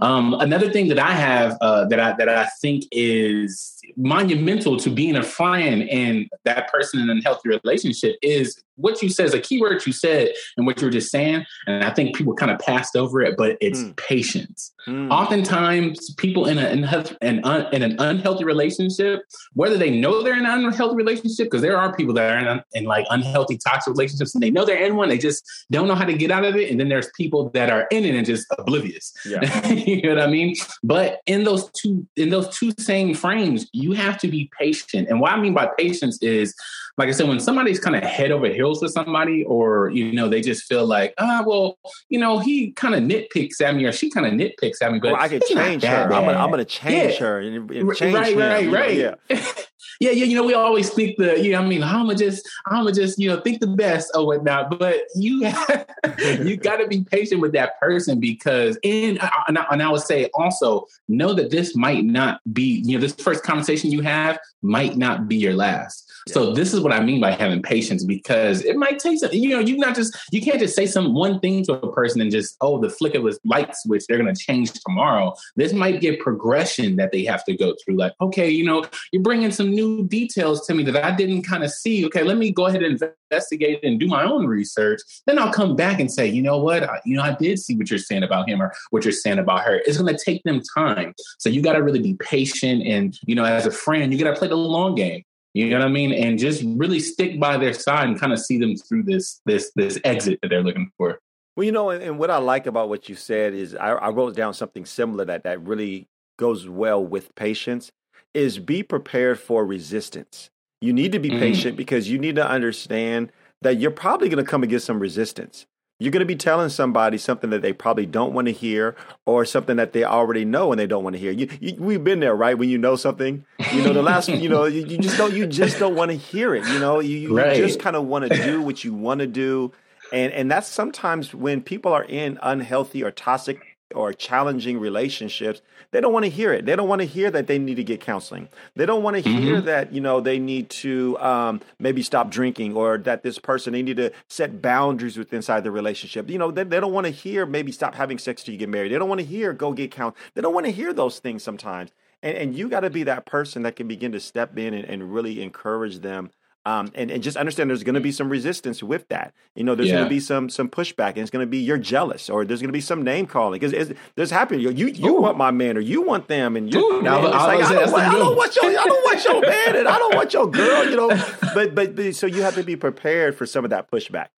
Um, 0.00 0.34
another 0.34 0.70
thing 0.70 0.88
that 0.88 0.98
I 0.98 1.12
have 1.12 1.56
uh, 1.60 1.84
that 1.86 2.00
I 2.00 2.14
that 2.16 2.28
I 2.28 2.46
think 2.60 2.84
is 2.90 3.74
monumental 3.96 4.76
to 4.78 4.90
being 4.90 5.16
a 5.16 5.22
friend 5.22 5.88
and 5.88 6.28
that 6.44 6.70
person 6.70 7.00
in 7.00 7.18
a 7.18 7.22
healthy 7.22 7.50
relationship 7.50 8.16
is 8.22 8.62
what 8.76 9.02
you 9.02 9.08
said 9.08 9.26
is 9.26 9.34
a 9.34 9.40
key 9.40 9.60
word 9.60 9.84
you 9.86 9.92
said 9.92 10.32
and 10.56 10.66
what 10.66 10.80
you 10.80 10.86
were 10.86 10.92
just 10.92 11.10
saying. 11.10 11.44
And 11.66 11.84
I 11.84 11.90
think 11.90 12.16
people 12.16 12.34
kind 12.34 12.50
of 12.50 12.58
passed 12.58 12.96
over 12.96 13.20
it, 13.20 13.36
but 13.36 13.56
it's 13.60 13.80
mm. 13.80 13.96
patience. 13.96 14.72
Mm. 14.88 15.10
Oftentimes, 15.10 16.12
people 16.14 16.46
in, 16.46 16.58
a, 16.58 16.68
in, 16.68 16.84
an 17.20 17.44
un, 17.44 17.72
in 17.72 17.82
an 17.82 17.96
unhealthy 17.98 18.44
relationship, 18.44 19.22
whether 19.52 19.78
they 19.78 19.90
know 19.90 20.22
they're 20.22 20.38
in 20.38 20.44
an 20.44 20.64
unhealthy 20.64 20.96
relationship, 20.96 21.46
because 21.46 21.62
there 21.62 21.78
are 21.78 21.94
people 21.94 22.14
that 22.14 22.30
are 22.30 22.38
in, 22.38 22.62
in 22.72 22.84
like 22.84 23.06
unhealthy, 23.10 23.58
toxic 23.58 23.92
relationships 23.92 24.34
and 24.34 24.42
they 24.42 24.50
know 24.50 24.64
they're 24.64 24.84
in 24.84 24.96
one, 24.96 25.08
they 25.08 25.18
just 25.18 25.44
don't 25.70 25.86
know 25.86 25.94
how 25.94 26.04
to 26.04 26.14
get 26.14 26.30
out 26.30 26.44
of 26.44 26.56
it. 26.56 26.70
And 26.70 26.80
then 26.80 26.88
there's 26.88 27.10
people 27.16 27.50
that 27.50 27.70
are 27.70 27.86
in 27.90 28.04
it 28.04 28.14
and 28.14 28.26
just 28.26 28.46
oblivious. 28.58 29.12
Yeah. 29.24 29.40
you 29.86 30.02
know 30.02 30.14
what 30.14 30.22
I 30.22 30.26
mean? 30.26 30.54
But 30.82 31.20
in 31.26 31.44
those 31.44 31.70
two, 31.72 32.06
in 32.16 32.30
those 32.30 32.48
two 32.56 32.72
same 32.78 33.14
frames, 33.14 33.66
you 33.72 33.92
have 33.92 34.18
to 34.18 34.28
be 34.28 34.50
patient. 34.58 35.08
And 35.08 35.20
what 35.20 35.32
I 35.32 35.40
mean 35.40 35.54
by 35.54 35.68
patience 35.78 36.18
is, 36.22 36.54
like 36.96 37.08
I 37.08 37.12
said, 37.12 37.28
when 37.28 37.40
somebody's 37.40 37.80
kind 37.80 37.96
of 37.96 38.02
head 38.02 38.30
over 38.30 38.46
heels 38.46 38.80
with 38.80 38.92
somebody, 38.92 39.44
or 39.44 39.90
you 39.90 40.12
know, 40.12 40.28
they 40.28 40.40
just 40.40 40.64
feel 40.64 40.86
like, 40.86 41.14
ah, 41.18 41.42
well, 41.46 41.78
you 42.08 42.18
know, 42.18 42.38
he 42.38 42.72
kind 42.72 42.94
of 42.94 43.02
nitpicks 43.02 43.60
at 43.60 43.74
me, 43.74 43.84
or 43.84 43.92
she 43.92 44.10
kind 44.10 44.26
of 44.26 44.32
nitpicks 44.32 44.80
at 44.80 44.92
me, 44.92 45.00
but 45.00 45.12
well, 45.12 45.20
I 45.20 45.28
can 45.28 45.40
change 45.48 45.82
her. 45.82 46.04
I'm 46.04 46.24
gonna, 46.24 46.38
I'm 46.38 46.50
gonna, 46.50 46.64
change 46.64 47.14
yeah. 47.14 47.18
her 47.18 47.40
and, 47.40 47.70
and 47.70 47.96
change 47.96 48.14
right, 48.14 48.32
him, 48.32 48.38
right, 48.38 48.70
right, 48.70 48.96
yeah. 48.96 49.14
yeah, 50.00 50.10
yeah, 50.10 50.24
you 50.24 50.34
know, 50.34 50.44
we 50.44 50.54
always 50.54 50.90
think 50.90 51.16
the, 51.16 51.40
you 51.40 51.52
know, 51.52 51.60
I 51.60 51.66
mean, 51.66 51.82
I'm 51.82 52.06
gonna 52.06 52.16
just, 52.16 52.48
I'm 52.66 52.84
gonna 52.84 52.92
just, 52.92 53.18
you 53.18 53.28
know, 53.28 53.40
think 53.40 53.60
the 53.60 53.66
best 53.66 54.10
or 54.14 54.26
whatnot. 54.26 54.78
But 54.78 55.02
you, 55.14 55.42
have, 55.42 55.86
you 56.18 56.56
got 56.68 56.76
to 56.76 56.86
be 56.86 57.04
patient 57.04 57.40
with 57.40 57.52
that 57.52 57.78
person 57.80 58.20
because, 58.20 58.78
and, 58.84 59.20
uh, 59.20 59.30
and 59.48 59.58
I, 59.58 59.66
and 59.70 59.82
I 59.82 59.90
would 59.90 60.02
say 60.02 60.30
also 60.34 60.86
know 61.08 61.34
that 61.34 61.50
this 61.50 61.76
might 61.76 62.04
not 62.04 62.40
be, 62.52 62.82
you 62.84 62.96
know, 62.96 63.00
this 63.00 63.14
first 63.14 63.44
conversation 63.44 63.90
you 63.90 64.02
have 64.02 64.38
might 64.62 64.96
not 64.96 65.28
be 65.28 65.36
your 65.36 65.54
last. 65.54 66.10
So 66.28 66.52
this 66.52 66.72
is 66.72 66.80
what 66.80 66.92
I 66.92 67.00
mean 67.00 67.20
by 67.20 67.32
having 67.32 67.62
patience 67.62 68.04
because 68.04 68.64
it 68.64 68.76
might 68.76 68.98
take 68.98 69.18
some, 69.18 69.32
you 69.32 69.50
know, 69.50 69.58
you 69.58 69.76
not 69.76 69.94
just 69.94 70.16
you 70.32 70.40
can't 70.40 70.58
just 70.58 70.74
say 70.74 70.86
some 70.86 71.14
one 71.14 71.40
thing 71.40 71.64
to 71.64 71.74
a 71.74 71.92
person 71.92 72.20
and 72.20 72.30
just 72.30 72.56
oh 72.60 72.80
the 72.80 72.90
flick 72.90 73.14
of 73.14 73.26
a 73.26 73.32
light 73.44 73.74
switch 73.76 74.04
they're 74.06 74.18
going 74.18 74.32
to 74.32 74.40
change 74.40 74.72
tomorrow. 74.72 75.34
This 75.56 75.72
might 75.72 76.00
be 76.00 76.08
a 76.08 76.16
progression 76.16 76.96
that 76.96 77.12
they 77.12 77.24
have 77.24 77.44
to 77.44 77.56
go 77.56 77.74
through. 77.84 77.96
Like 77.96 78.12
okay, 78.20 78.48
you 78.48 78.64
know, 78.64 78.84
you're 79.12 79.22
bringing 79.22 79.50
some 79.50 79.70
new 79.70 80.06
details 80.06 80.66
to 80.66 80.74
me 80.74 80.82
that 80.84 81.04
I 81.04 81.14
didn't 81.14 81.42
kind 81.42 81.64
of 81.64 81.70
see. 81.70 82.04
Okay, 82.06 82.22
let 82.22 82.36
me 82.36 82.50
go 82.50 82.66
ahead 82.66 82.82
and 82.82 83.00
investigate 83.30 83.80
and 83.82 83.98
do 83.98 84.06
my 84.06 84.24
own 84.24 84.46
research. 84.46 85.00
Then 85.26 85.38
I'll 85.38 85.52
come 85.52 85.76
back 85.76 86.00
and 86.00 86.10
say, 86.10 86.26
you 86.26 86.42
know 86.42 86.58
what, 86.58 86.84
I, 86.84 87.00
you 87.04 87.16
know, 87.16 87.22
I 87.22 87.34
did 87.34 87.58
see 87.58 87.76
what 87.76 87.90
you're 87.90 87.98
saying 87.98 88.22
about 88.22 88.48
him 88.48 88.62
or 88.62 88.72
what 88.90 89.04
you're 89.04 89.12
saying 89.12 89.38
about 89.38 89.64
her. 89.64 89.80
It's 89.86 89.98
going 89.98 90.14
to 90.14 90.24
take 90.24 90.42
them 90.44 90.62
time. 90.76 91.14
So 91.38 91.48
you 91.48 91.62
got 91.62 91.74
to 91.74 91.82
really 91.82 92.00
be 92.00 92.14
patient 92.14 92.82
and 92.86 93.18
you 93.26 93.34
know, 93.34 93.44
as 93.44 93.66
a 93.66 93.70
friend, 93.70 94.12
you 94.12 94.22
got 94.22 94.30
to 94.30 94.38
play 94.38 94.48
the 94.48 94.56
long 94.56 94.94
game. 94.94 95.24
You 95.54 95.70
know 95.70 95.78
what 95.78 95.86
I 95.86 95.90
mean? 95.90 96.12
And 96.12 96.38
just 96.38 96.64
really 96.66 96.98
stick 96.98 97.38
by 97.38 97.56
their 97.56 97.72
side 97.72 98.08
and 98.08 98.18
kind 98.18 98.32
of 98.32 98.40
see 98.40 98.58
them 98.58 98.76
through 98.76 99.04
this 99.04 99.40
this 99.46 99.70
this 99.76 99.98
exit 100.04 100.40
that 100.42 100.48
they're 100.48 100.64
looking 100.64 100.90
for. 100.98 101.20
Well, 101.56 101.64
you 101.64 101.72
know, 101.72 101.90
and, 101.90 102.18
what 102.18 102.30
I 102.30 102.38
like 102.38 102.66
about 102.66 102.88
what 102.88 103.08
you 103.08 103.14
said 103.14 103.54
is 103.54 103.76
I, 103.76 103.92
I 103.92 104.08
wrote 104.10 104.34
down 104.34 104.54
something 104.54 104.84
similar 104.84 105.24
that 105.26 105.44
that 105.44 105.62
really 105.62 106.08
goes 106.36 106.68
well 106.68 107.04
with 107.04 107.32
patience 107.36 107.92
is 108.34 108.58
be 108.58 108.82
prepared 108.82 109.38
for 109.38 109.64
resistance. 109.64 110.50
You 110.80 110.92
need 110.92 111.12
to 111.12 111.20
be 111.20 111.30
mm-hmm. 111.30 111.38
patient 111.38 111.76
because 111.76 112.10
you 112.10 112.18
need 112.18 112.34
to 112.34 112.46
understand 112.46 113.30
that 113.62 113.78
you're 113.78 113.92
probably 113.92 114.28
going 114.28 114.44
to 114.44 114.50
come 114.50 114.64
against 114.64 114.86
some 114.86 114.98
resistance. 114.98 115.66
You're 116.04 116.12
going 116.12 116.20
to 116.20 116.26
be 116.26 116.36
telling 116.36 116.68
somebody 116.68 117.16
something 117.16 117.48
that 117.50 117.62
they 117.62 117.72
probably 117.72 118.04
don't 118.04 118.34
want 118.34 118.46
to 118.46 118.52
hear 118.52 118.94
or 119.24 119.44
something 119.44 119.76
that 119.76 119.94
they 119.94 120.04
already 120.04 120.44
know 120.44 120.70
and 120.70 120.78
they 120.78 120.86
don't 120.86 121.02
want 121.02 121.14
to 121.14 121.20
hear. 121.20 121.32
You, 121.32 121.48
you, 121.60 121.76
we've 121.78 122.04
been 122.04 122.20
there, 122.20 122.34
right? 122.34 122.58
When 122.58 122.68
you 122.68 122.76
know 122.76 122.94
something, 122.94 123.44
you 123.72 123.82
know, 123.82 123.94
the 123.94 124.02
last, 124.02 124.28
you 124.28 124.48
know, 124.48 124.66
you, 124.66 124.84
you, 124.84 124.98
just 124.98 125.16
don't, 125.16 125.32
you 125.32 125.46
just 125.46 125.78
don't 125.78 125.94
want 125.94 126.10
to 126.10 126.16
hear 126.16 126.54
it. 126.54 126.66
You 126.68 126.78
know, 126.78 127.00
you, 127.00 127.36
right. 127.36 127.56
you 127.56 127.66
just 127.66 127.80
kind 127.80 127.96
of 127.96 128.04
want 128.04 128.30
to 128.30 128.36
do 128.44 128.60
what 128.60 128.84
you 128.84 128.92
want 128.92 129.20
to 129.20 129.26
do. 129.26 129.72
And, 130.12 130.32
and 130.32 130.50
that's 130.50 130.68
sometimes 130.68 131.34
when 131.34 131.62
people 131.62 131.92
are 131.92 132.04
in 132.04 132.38
unhealthy 132.42 133.02
or 133.02 133.10
toxic 133.10 133.73
or 133.94 134.12
challenging 134.12 134.78
relationships, 134.78 135.60
they 135.90 136.00
don't 136.00 136.12
want 136.12 136.24
to 136.24 136.30
hear 136.30 136.52
it. 136.52 136.66
They 136.66 136.74
don't 136.74 136.88
want 136.88 137.00
to 137.00 137.06
hear 137.06 137.30
that 137.30 137.46
they 137.46 137.58
need 137.58 137.76
to 137.76 137.84
get 137.84 138.00
counseling. 138.00 138.48
They 138.74 138.86
don't 138.86 139.02
want 139.02 139.16
to 139.16 139.22
mm-hmm. 139.22 139.42
hear 139.42 139.60
that 139.60 139.92
you 139.92 140.00
know 140.00 140.20
they 140.20 140.38
need 140.38 140.70
to 140.70 141.18
um, 141.18 141.60
maybe 141.78 142.02
stop 142.02 142.30
drinking 142.30 142.76
or 142.76 142.98
that 142.98 143.22
this 143.22 143.38
person 143.38 143.72
they 143.72 143.82
need 143.82 143.98
to 143.98 144.10
set 144.28 144.60
boundaries 144.60 145.16
with 145.16 145.32
inside 145.32 145.64
the 145.64 145.70
relationship. 145.70 146.28
You 146.28 146.38
know 146.38 146.50
they, 146.50 146.64
they 146.64 146.80
don't 146.80 146.92
want 146.92 147.06
to 147.06 147.12
hear 147.12 147.46
maybe 147.46 147.72
stop 147.72 147.94
having 147.94 148.18
sex 148.18 148.42
till 148.42 148.52
you 148.52 148.58
get 148.58 148.68
married. 148.68 148.92
They 148.92 148.98
don't 148.98 149.08
want 149.08 149.20
to 149.20 149.26
hear 149.26 149.52
go 149.52 149.72
get 149.72 149.90
counsel. 149.90 150.16
They 150.34 150.42
don't 150.42 150.54
want 150.54 150.66
to 150.66 150.72
hear 150.72 150.92
those 150.92 151.18
things 151.18 151.42
sometimes. 151.42 151.90
And, 152.22 152.36
and 152.36 152.56
you 152.56 152.68
got 152.68 152.80
to 152.80 152.90
be 152.90 153.02
that 153.04 153.26
person 153.26 153.62
that 153.62 153.76
can 153.76 153.86
begin 153.86 154.12
to 154.12 154.20
step 154.20 154.56
in 154.58 154.72
and, 154.72 154.84
and 154.84 155.14
really 155.14 155.42
encourage 155.42 155.98
them 155.98 156.30
Um, 156.66 156.90
and, 156.94 157.10
and 157.10 157.22
just 157.22 157.36
understand 157.36 157.68
there's 157.68 157.82
going 157.82 157.94
to 157.94 158.00
be 158.00 158.12
some 158.12 158.30
resistance 158.30 158.82
with 158.82 159.06
that. 159.08 159.34
You 159.54 159.64
know, 159.64 159.74
there's 159.74 159.90
yeah. 159.90 159.96
going 159.96 160.06
to 160.06 160.10
be 160.10 160.20
some 160.20 160.48
some 160.48 160.70
pushback, 160.70 161.10
and 161.10 161.18
it's 161.18 161.30
going 161.30 161.44
to 161.44 161.50
be 161.50 161.58
you're 161.58 161.76
jealous, 161.76 162.30
or 162.30 162.46
there's 162.46 162.60
going 162.60 162.68
to 162.68 162.72
be 162.72 162.80
some 162.80 163.02
name 163.02 163.26
calling 163.26 163.60
because 163.60 163.92
there's 164.16 164.30
happening. 164.30 164.60
You 164.60 164.70
you, 164.70 164.86
you 164.86 165.14
want 165.14 165.36
my 165.36 165.50
man, 165.50 165.76
or 165.76 165.80
you 165.80 166.00
want 166.00 166.26
them, 166.28 166.56
and 166.56 166.72
you. 166.72 167.02
Now, 167.02 167.18
I, 167.18 167.56
like, 167.56 167.64
I, 167.64 167.72
don't 167.74 167.92
want, 167.92 168.04
I 168.04 168.12
don't 168.12 168.36
want 168.36 168.56
your 168.56 168.64
I 168.64 168.84
don't 168.84 169.04
want 169.04 169.24
your 169.24 169.40
man, 169.42 169.76
and 169.76 169.88
I 169.88 169.98
don't 169.98 170.14
want 170.14 170.32
your 170.32 170.50
girl. 170.50 170.88
You 170.88 170.96
know, 170.96 171.08
but 171.54 171.74
but, 171.74 171.94
but 171.94 172.14
so 172.14 172.26
you 172.26 172.40
have 172.42 172.54
to 172.54 172.62
be 172.62 172.76
prepared 172.76 173.36
for 173.36 173.44
some 173.44 173.64
of 173.64 173.70
that 173.70 173.90
pushback. 173.90 174.28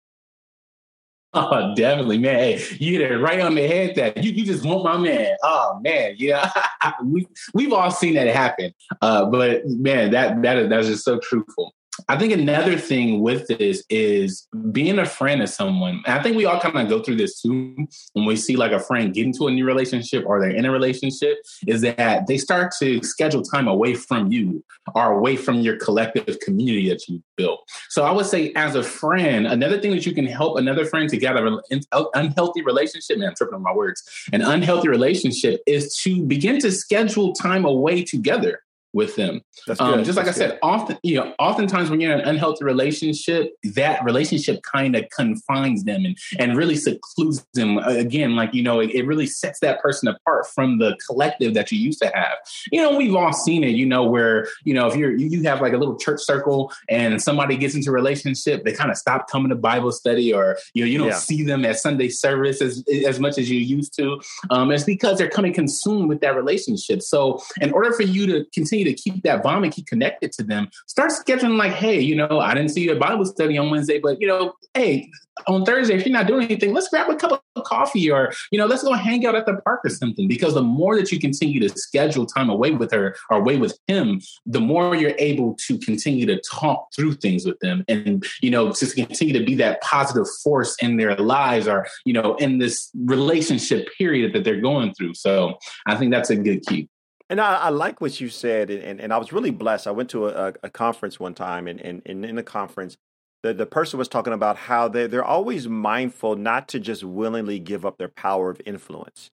Oh, 1.37 1.75
definitely, 1.75 2.17
man. 2.17 2.35
Hey, 2.35 2.65
you 2.79 2.93
hit 2.93 3.11
it 3.11 3.17
right 3.17 3.41
on 3.41 3.55
the 3.55 3.67
head. 3.67 3.95
That 3.95 4.23
you, 4.23 4.31
you 4.31 4.45
just 4.45 4.63
want 4.63 4.85
my 4.85 4.95
man. 4.95 5.35
Oh 5.43 5.81
man, 5.83 6.15
yeah. 6.17 6.49
we 7.03 7.27
we've 7.53 7.73
all 7.73 7.91
seen 7.91 8.13
that 8.13 8.27
happen. 8.27 8.71
Uh, 9.01 9.25
but 9.25 9.67
man, 9.67 10.11
that 10.11 10.41
that 10.43 10.69
that's 10.69 10.87
just 10.87 11.03
so 11.03 11.19
truthful. 11.19 11.73
I 12.09 12.17
think 12.17 12.33
another 12.33 12.77
thing 12.77 13.21
with 13.21 13.47
this 13.47 13.83
is 13.89 14.47
being 14.71 14.99
a 14.99 15.05
friend 15.05 15.41
of 15.41 15.49
someone. 15.49 16.01
I 16.05 16.21
think 16.21 16.35
we 16.35 16.45
all 16.45 16.59
kind 16.59 16.77
of 16.77 16.89
go 16.89 17.01
through 17.01 17.17
this 17.17 17.41
too 17.41 17.87
when 18.13 18.25
we 18.25 18.35
see 18.35 18.55
like 18.55 18.71
a 18.71 18.79
friend 18.79 19.13
get 19.13 19.25
into 19.25 19.47
a 19.47 19.51
new 19.51 19.65
relationship 19.65 20.25
or 20.25 20.39
they're 20.39 20.49
in 20.49 20.65
a 20.65 20.71
relationship, 20.71 21.37
is 21.67 21.81
that 21.81 22.27
they 22.27 22.37
start 22.37 22.73
to 22.79 23.01
schedule 23.03 23.41
time 23.41 23.67
away 23.67 23.93
from 23.93 24.31
you 24.31 24.63
or 24.93 25.13
away 25.13 25.35
from 25.35 25.61
your 25.61 25.77
collective 25.77 26.39
community 26.41 26.89
that 26.89 27.07
you 27.07 27.23
built. 27.37 27.61
So 27.89 28.03
I 28.03 28.11
would 28.11 28.25
say, 28.25 28.51
as 28.55 28.75
a 28.75 28.83
friend, 28.83 29.47
another 29.47 29.79
thing 29.79 29.91
that 29.91 30.05
you 30.05 30.13
can 30.13 30.25
help 30.25 30.57
another 30.57 30.85
friend 30.85 31.09
to 31.09 31.17
get 31.17 31.37
out 31.37 31.61
an 31.69 31.81
uh, 31.91 32.05
unhealthy 32.13 32.61
relationship, 32.61 33.17
man, 33.17 33.29
I'm 33.29 33.35
tripping 33.35 33.55
on 33.55 33.63
my 33.63 33.73
words, 33.73 34.03
an 34.33 34.41
unhealthy 34.41 34.89
relationship 34.89 35.61
is 35.65 35.95
to 36.03 36.23
begin 36.23 36.59
to 36.59 36.71
schedule 36.71 37.33
time 37.33 37.65
away 37.65 38.03
together 38.03 38.61
with 38.95 39.15
them. 39.17 39.41
Um, 39.79 40.03
just 40.03 40.15
like 40.15 40.25
That's 40.25 40.37
I 40.37 40.39
said, 40.39 40.49
good. 40.51 40.59
often 40.63 40.97
you 41.03 41.15
know, 41.17 41.35
oftentimes 41.37 41.89
when 41.89 41.99
you're 41.99 42.13
in 42.13 42.21
an 42.21 42.27
unhealthy 42.27 42.63
relationship, 42.63 43.51
that 43.75 44.03
relationship 44.03 44.61
kind 44.63 44.95
of 44.95 45.05
confines 45.09 45.83
them 45.83 46.05
and 46.05 46.17
and 46.39 46.57
really 46.57 46.77
secludes 46.77 47.45
them. 47.53 47.77
Again, 47.79 48.35
like 48.35 48.53
you 48.53 48.63
know, 48.63 48.79
it, 48.79 48.91
it, 48.91 49.05
really 49.05 49.27
sets 49.27 49.59
that 49.59 49.81
person 49.81 50.07
apart 50.07 50.47
from 50.47 50.79
the 50.79 50.97
collective 51.05 51.53
that 51.53 51.71
you 51.71 51.77
used 51.77 52.01
to 52.01 52.09
have. 52.15 52.37
You 52.71 52.81
know, 52.81 52.95
we've 52.97 53.13
all 53.13 53.33
seen 53.33 53.63
it. 53.63 53.75
You 53.75 53.85
know, 53.85 54.03
where 54.03 54.47
you 54.63 54.73
know 54.73 54.87
if 54.87 54.95
you're 54.95 55.13
you 55.13 55.43
have 55.43 55.61
like 55.61 55.73
a 55.73 55.77
little 55.77 55.97
church 55.97 56.21
circle 56.21 56.71
and 56.89 57.21
somebody 57.21 57.57
gets 57.57 57.75
into 57.75 57.89
a 57.89 57.93
relationship, 57.93 58.63
they 58.63 58.71
kind 58.71 58.89
of 58.89 58.97
stop 58.97 59.29
coming 59.29 59.49
to 59.49 59.55
Bible 59.55 59.91
study, 59.91 60.33
or 60.33 60.57
you 60.73 60.83
know, 60.83 60.89
you 60.89 60.97
don't 60.97 61.07
yeah. 61.09 61.15
see 61.15 61.43
them 61.43 61.65
at 61.65 61.77
Sunday 61.77 62.07
service 62.07 62.61
as 62.61 62.83
as 63.05 63.19
much 63.19 63.37
as 63.37 63.51
you 63.51 63.59
used 63.59 63.93
to. 63.97 64.21
Um, 64.49 64.71
it's 64.71 64.85
because 64.85 65.17
they're 65.17 65.29
coming 65.29 65.53
consumed 65.53 66.07
with 66.07 66.21
that 66.21 66.35
relationship. 66.35 67.01
So, 67.01 67.41
in 67.59 67.73
order 67.73 67.91
for 67.91 68.03
you 68.03 68.25
to 68.27 68.45
continue 68.53 68.84
to 68.85 68.93
keep 68.93 69.23
that 69.23 69.45
and 69.45 69.71
keep 69.71 69.87
connected 69.87 70.31
to 70.33 70.43
them, 70.43 70.69
start 70.87 71.11
scheduling 71.11 71.57
like, 71.57 71.73
hey, 71.73 71.99
you 71.99 72.15
know, 72.15 72.39
I 72.39 72.53
didn't 72.53 72.69
see 72.69 72.81
you 72.81 72.91
at 72.91 72.99
Bible 72.99 73.25
study 73.25 73.57
on 73.57 73.69
Wednesday, 73.69 73.99
but 73.99 74.19
you 74.19 74.27
know, 74.27 74.53
hey, 74.73 75.09
on 75.47 75.65
Thursday, 75.65 75.95
if 75.95 76.05
you're 76.05 76.13
not 76.13 76.27
doing 76.27 76.45
anything, 76.45 76.73
let's 76.73 76.87
grab 76.87 77.09
a 77.09 77.15
cup 77.15 77.43
of 77.55 77.63
coffee 77.63 78.09
or, 78.09 78.31
you 78.51 78.59
know, 78.59 78.65
let's 78.65 78.83
go 78.83 78.93
hang 78.93 79.25
out 79.25 79.35
at 79.35 79.45
the 79.45 79.55
park 79.57 79.81
or 79.83 79.89
something. 79.89 80.27
Because 80.27 80.53
the 80.53 80.61
more 80.61 80.95
that 80.95 81.11
you 81.11 81.19
continue 81.19 81.59
to 81.59 81.69
schedule 81.69 82.25
time 82.25 82.49
away 82.49 82.71
with 82.71 82.91
her 82.91 83.15
or 83.29 83.37
away 83.37 83.57
with 83.57 83.77
him, 83.87 84.21
the 84.45 84.61
more 84.61 84.95
you're 84.95 85.15
able 85.19 85.55
to 85.67 85.77
continue 85.79 86.25
to 86.25 86.41
talk 86.49 86.87
through 86.95 87.13
things 87.13 87.45
with 87.45 87.59
them 87.59 87.83
and, 87.87 88.25
you 88.41 88.49
know, 88.49 88.71
to 88.71 88.85
continue 88.87 89.37
to 89.37 89.45
be 89.45 89.55
that 89.55 89.81
positive 89.81 90.27
force 90.43 90.75
in 90.81 90.97
their 90.97 91.15
lives 91.17 91.67
or, 91.67 91.85
you 92.05 92.13
know, 92.13 92.35
in 92.35 92.59
this 92.59 92.89
relationship 92.95 93.87
period 93.97 94.33
that 94.33 94.43
they're 94.43 94.61
going 94.61 94.93
through. 94.93 95.13
So 95.15 95.57
I 95.85 95.95
think 95.95 96.11
that's 96.11 96.29
a 96.29 96.35
good 96.35 96.65
key. 96.65 96.87
And 97.29 97.41
I, 97.41 97.55
I, 97.55 97.69
like 97.69 98.01
what 98.01 98.21
you 98.21 98.29
said, 98.29 98.69
and, 98.69 99.01
and, 99.01 99.11
I 99.11 99.17
was 99.17 99.33
really 99.33 99.49
blessed. 99.49 99.87
I 99.87 99.91
went 99.91 100.09
to 100.11 100.27
a, 100.27 100.53
a 100.61 100.69
conference 100.69 101.19
one 101.19 101.33
time, 101.33 101.67
and, 101.67 101.81
and, 101.81 102.01
and 102.05 102.23
in 102.23 102.35
the 102.35 102.43
conference, 102.43 102.97
the, 103.41 103.53
the 103.53 103.65
person 103.65 103.97
was 103.97 104.07
talking 104.07 104.33
about 104.33 104.57
how 104.57 104.87
they, 104.87 105.07
they're 105.07 105.23
always 105.23 105.67
mindful 105.67 106.35
not 106.35 106.67
to 106.69 106.79
just 106.79 107.03
willingly 107.03 107.57
give 107.57 107.85
up 107.85 107.97
their 107.97 108.09
power 108.09 108.51
of 108.51 108.61
influence. 108.65 109.31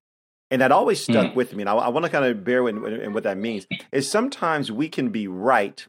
And 0.51 0.61
that 0.61 0.73
always 0.73 1.03
stuck 1.03 1.33
mm. 1.33 1.35
with 1.35 1.55
me. 1.55 1.63
And 1.63 1.69
I, 1.71 1.75
I 1.75 1.89
want 1.89 2.05
to 2.05 2.13
kind 2.13 2.25
of 2.25 2.45
bear 2.45 2.69
in, 2.69 2.85
in 2.87 3.13
what 3.13 3.25
that 3.25 3.39
means 3.39 3.67
is 3.91 4.11
sometimes 4.11 4.71
we 4.71 4.89
can 4.89 5.09
be 5.09 5.29
right, 5.29 5.87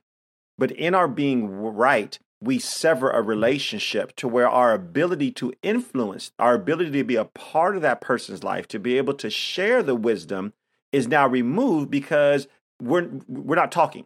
but 0.57 0.72
in 0.72 0.95
our 0.95 1.07
being 1.07 1.50
right, 1.50 2.17
we 2.41 2.60
sever 2.60 3.10
a 3.10 3.22
relationship 3.22 4.15
to 4.17 4.27
where 4.27 4.50
our 4.50 4.74
ability 4.74 5.31
to 5.31 5.53
influence, 5.63 6.31
our 6.39 6.55
ability 6.55 6.91
to 6.91 7.03
be 7.03 7.15
a 7.15 7.25
part 7.25 7.75
of 7.75 7.81
that 7.81 8.01
person's 8.01 8.43
life, 8.43 8.67
to 8.69 8.79
be 8.79 8.98
able 8.98 9.13
to 9.15 9.29
share 9.29 9.81
the 9.81 9.95
wisdom 9.95 10.53
is 10.93 11.07
now 11.07 11.27
removed 11.27 11.91
because 11.91 12.47
we're 12.81 13.09
we're 13.27 13.55
not 13.55 13.71
talking. 13.71 14.05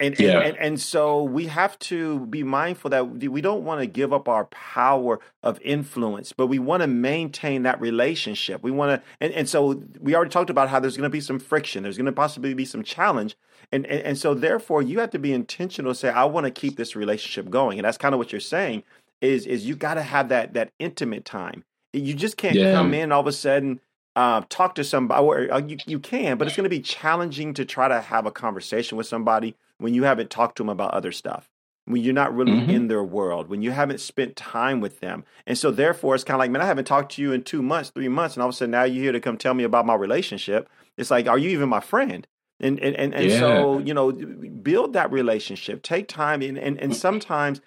And, 0.00 0.18
yeah. 0.18 0.40
and, 0.40 0.56
and, 0.56 0.80
so 0.80 1.22
we 1.22 1.46
have 1.46 1.78
to 1.78 2.26
be 2.26 2.42
mindful 2.42 2.90
that 2.90 3.08
we 3.08 3.40
don't 3.40 3.62
want 3.62 3.80
to 3.80 3.86
give 3.86 4.12
up 4.12 4.28
our 4.28 4.46
power 4.46 5.20
of 5.44 5.60
influence, 5.62 6.32
but 6.32 6.48
we 6.48 6.58
want 6.58 6.80
to 6.80 6.88
maintain 6.88 7.62
that 7.62 7.80
relationship. 7.80 8.64
We 8.64 8.72
want 8.72 9.00
to, 9.00 9.08
and, 9.20 9.32
and 9.32 9.48
so 9.48 9.84
we 10.00 10.16
already 10.16 10.32
talked 10.32 10.50
about 10.50 10.68
how 10.68 10.80
there's 10.80 10.96
going 10.96 11.08
to 11.08 11.10
be 11.10 11.20
some 11.20 11.38
friction. 11.38 11.84
There's 11.84 11.96
going 11.96 12.06
to 12.06 12.12
possibly 12.12 12.54
be 12.54 12.64
some 12.64 12.82
challenge, 12.82 13.36
and, 13.70 13.86
and 13.86 14.00
and 14.00 14.18
so 14.18 14.34
therefore 14.34 14.82
you 14.82 14.98
have 14.98 15.10
to 15.10 15.18
be 15.20 15.32
intentional. 15.32 15.92
To 15.92 15.98
say, 15.98 16.08
I 16.08 16.24
want 16.24 16.44
to 16.44 16.50
keep 16.50 16.76
this 16.76 16.96
relationship 16.96 17.48
going, 17.48 17.78
and 17.78 17.86
that's 17.86 17.96
kind 17.96 18.14
of 18.16 18.18
what 18.18 18.32
you're 18.32 18.40
saying. 18.40 18.82
Is 19.20 19.46
is 19.46 19.64
you 19.64 19.76
got 19.76 19.94
to 19.94 20.02
have 20.02 20.28
that 20.30 20.54
that 20.54 20.72
intimate 20.80 21.24
time. 21.24 21.62
You 21.92 22.14
just 22.14 22.36
can't 22.36 22.56
yeah. 22.56 22.72
come 22.72 22.94
in 22.94 23.12
all 23.12 23.20
of 23.20 23.28
a 23.28 23.32
sudden 23.32 23.80
uh, 24.16 24.42
talk 24.48 24.74
to 24.76 24.84
somebody, 24.84 25.22
or 25.22 25.52
uh, 25.52 25.58
you, 25.58 25.76
you 25.86 25.98
can, 25.98 26.38
but 26.38 26.46
it's 26.46 26.56
going 26.56 26.64
to 26.64 26.70
be 26.70 26.80
challenging 26.80 27.54
to 27.54 27.64
try 27.64 27.88
to 27.88 28.00
have 28.00 28.26
a 28.26 28.30
conversation 28.30 28.96
with 28.96 29.06
somebody 29.06 29.56
when 29.78 29.94
you 29.94 30.04
haven't 30.04 30.30
talked 30.30 30.56
to 30.56 30.62
them 30.62 30.68
about 30.68 30.94
other 30.94 31.10
stuff, 31.10 31.50
when 31.84 32.00
you're 32.02 32.14
not 32.14 32.34
really 32.34 32.52
mm-hmm. 32.52 32.70
in 32.70 32.88
their 32.88 33.02
world, 33.02 33.48
when 33.48 33.60
you 33.60 33.72
haven't 33.72 34.00
spent 34.00 34.36
time 34.36 34.80
with 34.80 35.00
them. 35.00 35.24
And 35.46 35.58
so, 35.58 35.70
therefore, 35.70 36.14
it's 36.14 36.22
kind 36.22 36.36
of 36.36 36.38
like, 36.38 36.50
man, 36.50 36.62
I 36.62 36.66
haven't 36.66 36.84
talked 36.84 37.12
to 37.12 37.22
you 37.22 37.32
in 37.32 37.42
two 37.42 37.62
months, 37.62 37.90
three 37.90 38.08
months, 38.08 38.36
and 38.36 38.42
all 38.42 38.48
of 38.48 38.54
a 38.54 38.56
sudden 38.56 38.70
now 38.70 38.84
you're 38.84 39.02
here 39.02 39.12
to 39.12 39.20
come 39.20 39.36
tell 39.36 39.54
me 39.54 39.64
about 39.64 39.86
my 39.86 39.94
relationship. 39.94 40.68
It's 40.96 41.10
like, 41.10 41.26
are 41.26 41.38
you 41.38 41.50
even 41.50 41.68
my 41.68 41.80
friend? 41.80 42.26
And 42.60 42.78
and 42.78 42.94
and, 42.94 43.12
and 43.14 43.26
yeah. 43.26 43.38
so, 43.40 43.78
you 43.78 43.92
know, 43.92 44.12
build 44.12 44.92
that 44.92 45.10
relationship, 45.10 45.82
take 45.82 46.06
time, 46.06 46.40
and, 46.40 46.56
and 46.56 46.78
and 46.78 46.94
sometimes 46.94 47.60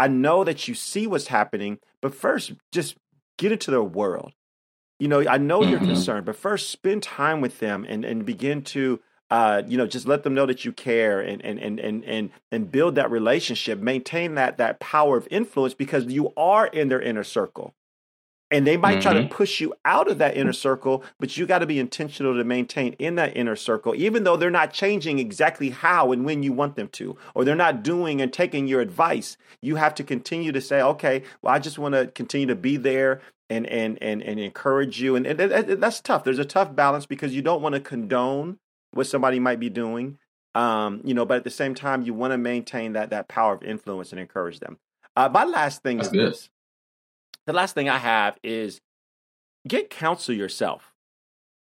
I 0.00 0.08
know 0.08 0.42
that 0.42 0.66
you 0.66 0.74
see 0.74 1.06
what's 1.06 1.28
happening, 1.28 1.78
but 2.00 2.12
first, 2.12 2.52
just 2.72 2.96
get 3.38 3.52
into 3.52 3.70
their 3.70 3.84
world 3.84 4.32
you 5.02 5.08
know, 5.08 5.26
I 5.28 5.36
know 5.36 5.60
mm-hmm. 5.60 5.70
you're 5.70 5.80
concerned, 5.80 6.26
but 6.26 6.36
first 6.36 6.70
spend 6.70 7.02
time 7.02 7.40
with 7.40 7.58
them 7.58 7.84
and, 7.88 8.04
and 8.04 8.24
begin 8.24 8.62
to 8.62 9.00
uh, 9.32 9.62
you 9.66 9.78
know, 9.78 9.86
just 9.86 10.06
let 10.06 10.24
them 10.24 10.34
know 10.34 10.44
that 10.44 10.64
you 10.64 10.72
care 10.72 11.18
and 11.18 11.42
and 11.42 11.58
and 11.58 11.80
and 11.80 12.04
and 12.04 12.30
and 12.52 12.70
build 12.70 12.96
that 12.96 13.10
relationship, 13.10 13.78
maintain 13.78 14.34
that 14.34 14.58
that 14.58 14.78
power 14.78 15.16
of 15.16 15.26
influence 15.30 15.72
because 15.72 16.04
you 16.04 16.32
are 16.36 16.66
in 16.66 16.88
their 16.88 17.00
inner 17.00 17.24
circle. 17.24 17.74
And 18.52 18.66
they 18.66 18.76
might 18.76 18.94
mm-hmm. 18.94 19.00
try 19.00 19.12
to 19.14 19.20
mm-hmm. 19.20 19.32
push 19.32 19.60
you 19.60 19.74
out 19.84 20.08
of 20.08 20.18
that 20.18 20.36
inner 20.36 20.52
circle, 20.52 21.02
but 21.18 21.36
you 21.36 21.46
got 21.46 21.60
to 21.60 21.66
be 21.66 21.78
intentional 21.78 22.36
to 22.36 22.44
maintain 22.44 22.92
in 22.94 23.14
that 23.14 23.36
inner 23.36 23.56
circle, 23.56 23.94
even 23.96 24.24
though 24.24 24.36
they're 24.36 24.50
not 24.50 24.72
changing 24.72 25.18
exactly 25.18 25.70
how 25.70 26.12
and 26.12 26.24
when 26.24 26.42
you 26.42 26.52
want 26.52 26.76
them 26.76 26.88
to, 26.88 27.16
or 27.34 27.44
they're 27.44 27.54
not 27.56 27.82
doing 27.82 28.20
and 28.20 28.32
taking 28.32 28.66
your 28.68 28.82
advice. 28.82 29.38
You 29.62 29.76
have 29.76 29.94
to 29.96 30.04
continue 30.04 30.52
to 30.52 30.60
say, 30.60 30.82
okay, 30.82 31.22
well, 31.40 31.54
I 31.54 31.58
just 31.58 31.78
want 31.78 31.94
to 31.94 32.08
continue 32.08 32.46
to 32.48 32.54
be 32.54 32.76
there 32.76 33.22
and 33.48 33.66
and 33.66 33.98
and 34.02 34.22
and 34.22 34.38
encourage 34.38 35.00
you. 35.00 35.16
And, 35.16 35.26
and, 35.26 35.40
and 35.40 35.82
that's 35.82 36.00
tough. 36.00 36.24
There's 36.24 36.38
a 36.38 36.44
tough 36.44 36.74
balance 36.74 37.06
because 37.06 37.34
you 37.34 37.42
don't 37.42 37.62
want 37.62 37.74
to 37.74 37.80
condone 37.80 38.58
what 38.92 39.06
somebody 39.06 39.38
might 39.40 39.60
be 39.60 39.70
doing, 39.70 40.18
um, 40.54 41.00
you 41.04 41.14
know, 41.14 41.24
but 41.24 41.38
at 41.38 41.44
the 41.44 41.50
same 41.50 41.74
time, 41.74 42.02
you 42.02 42.14
want 42.14 42.32
to 42.32 42.38
maintain 42.38 42.92
that 42.92 43.10
that 43.10 43.28
power 43.28 43.54
of 43.54 43.62
influence 43.62 44.12
and 44.12 44.20
encourage 44.20 44.60
them. 44.60 44.78
Uh, 45.16 45.28
my 45.28 45.44
last 45.44 45.82
thing 45.82 45.98
that's 45.98 46.08
is 46.08 46.12
good. 46.12 46.32
this. 46.32 46.50
The 47.46 47.52
last 47.52 47.74
thing 47.74 47.88
I 47.88 47.98
have 47.98 48.38
is 48.42 48.80
get 49.66 49.90
counsel 49.90 50.34
yourself. 50.34 50.92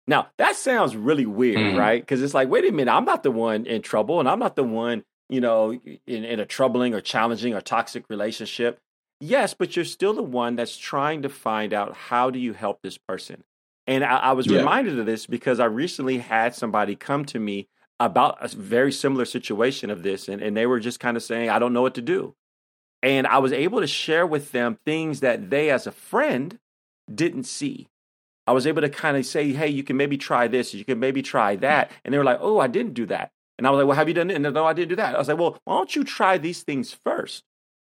Now 0.07 0.27
that 0.37 0.55
sounds 0.55 0.95
really 0.95 1.25
weird, 1.25 1.75
mm. 1.75 1.77
right? 1.77 2.01
Because 2.01 2.21
it's 2.21 2.33
like, 2.33 2.49
wait 2.49 2.65
a 2.67 2.71
minute, 2.71 2.91
I'm 2.91 3.05
not 3.05 3.23
the 3.23 3.31
one 3.31 3.65
in 3.65 3.81
trouble, 3.81 4.19
and 4.19 4.27
I'm 4.27 4.39
not 4.39 4.55
the 4.55 4.63
one, 4.63 5.03
you 5.29 5.41
know, 5.41 5.79
in, 6.07 6.23
in 6.25 6.39
a 6.39 6.45
troubling 6.45 6.93
or 6.93 7.01
challenging 7.01 7.53
or 7.53 7.61
toxic 7.61 8.05
relationship. 8.09 8.79
Yes, 9.21 9.53
but 9.53 9.75
you're 9.75 9.85
still 9.85 10.13
the 10.13 10.23
one 10.23 10.55
that's 10.55 10.77
trying 10.77 11.21
to 11.23 11.29
find 11.29 11.73
out 11.73 11.93
how 11.93 12.29
do 12.29 12.39
you 12.39 12.53
help 12.53 12.81
this 12.81 12.97
person. 12.97 13.43
And 13.85 14.03
I, 14.03 14.17
I 14.17 14.31
was 14.31 14.47
yeah. 14.47 14.59
reminded 14.59 14.97
of 14.97 15.05
this 15.05 15.25
because 15.25 15.59
I 15.59 15.65
recently 15.65 16.19
had 16.19 16.55
somebody 16.55 16.95
come 16.95 17.25
to 17.25 17.39
me 17.39 17.67
about 17.99 18.37
a 18.39 18.47
very 18.55 18.91
similar 18.91 19.25
situation 19.25 19.89
of 19.89 20.03
this, 20.03 20.29
and, 20.29 20.41
and 20.41 20.55
they 20.55 20.65
were 20.65 20.79
just 20.79 20.99
kind 20.99 21.17
of 21.17 21.23
saying, 21.23 21.49
I 21.49 21.59
don't 21.59 21.73
know 21.73 21.81
what 21.81 21.95
to 21.95 22.01
do. 22.01 22.33
And 23.01 23.27
I 23.27 23.37
was 23.37 23.53
able 23.53 23.79
to 23.79 23.87
share 23.87 24.27
with 24.27 24.51
them 24.51 24.77
things 24.85 25.21
that 25.21 25.49
they, 25.49 25.69
as 25.69 25.87
a 25.87 25.91
friend, 25.91 26.59
didn't 27.13 27.45
see. 27.45 27.87
I 28.45 28.51
was 28.51 28.65
able 28.65 28.81
to 28.81 28.89
kind 28.89 29.15
of 29.15 29.25
say, 29.25 29.53
hey, 29.53 29.67
you 29.67 29.83
can 29.83 29.95
maybe 29.95 30.17
try 30.17 30.47
this, 30.47 30.73
you 30.73 30.83
can 30.83 30.99
maybe 30.99 31.21
try 31.21 31.53
mm-hmm. 31.53 31.61
that. 31.61 31.91
And 32.03 32.13
they 32.13 32.17
were 32.17 32.23
like, 32.23 32.39
oh, 32.41 32.59
I 32.59 32.67
didn't 32.67 32.93
do 32.93 33.05
that. 33.05 33.31
And 33.57 33.67
I 33.67 33.71
was 33.71 33.77
like, 33.77 33.87
well, 33.87 33.95
have 33.95 34.07
you 34.07 34.13
done 34.13 34.31
it? 34.31 34.35
And 34.35 34.53
no, 34.53 34.65
I 34.65 34.73
didn't 34.73 34.89
do 34.89 34.95
that. 34.95 35.15
I 35.15 35.17
was 35.17 35.27
like, 35.27 35.37
well, 35.37 35.57
why 35.65 35.75
don't 35.75 35.95
you 35.95 36.03
try 36.03 36.37
these 36.37 36.63
things 36.63 36.93
first? 36.93 37.43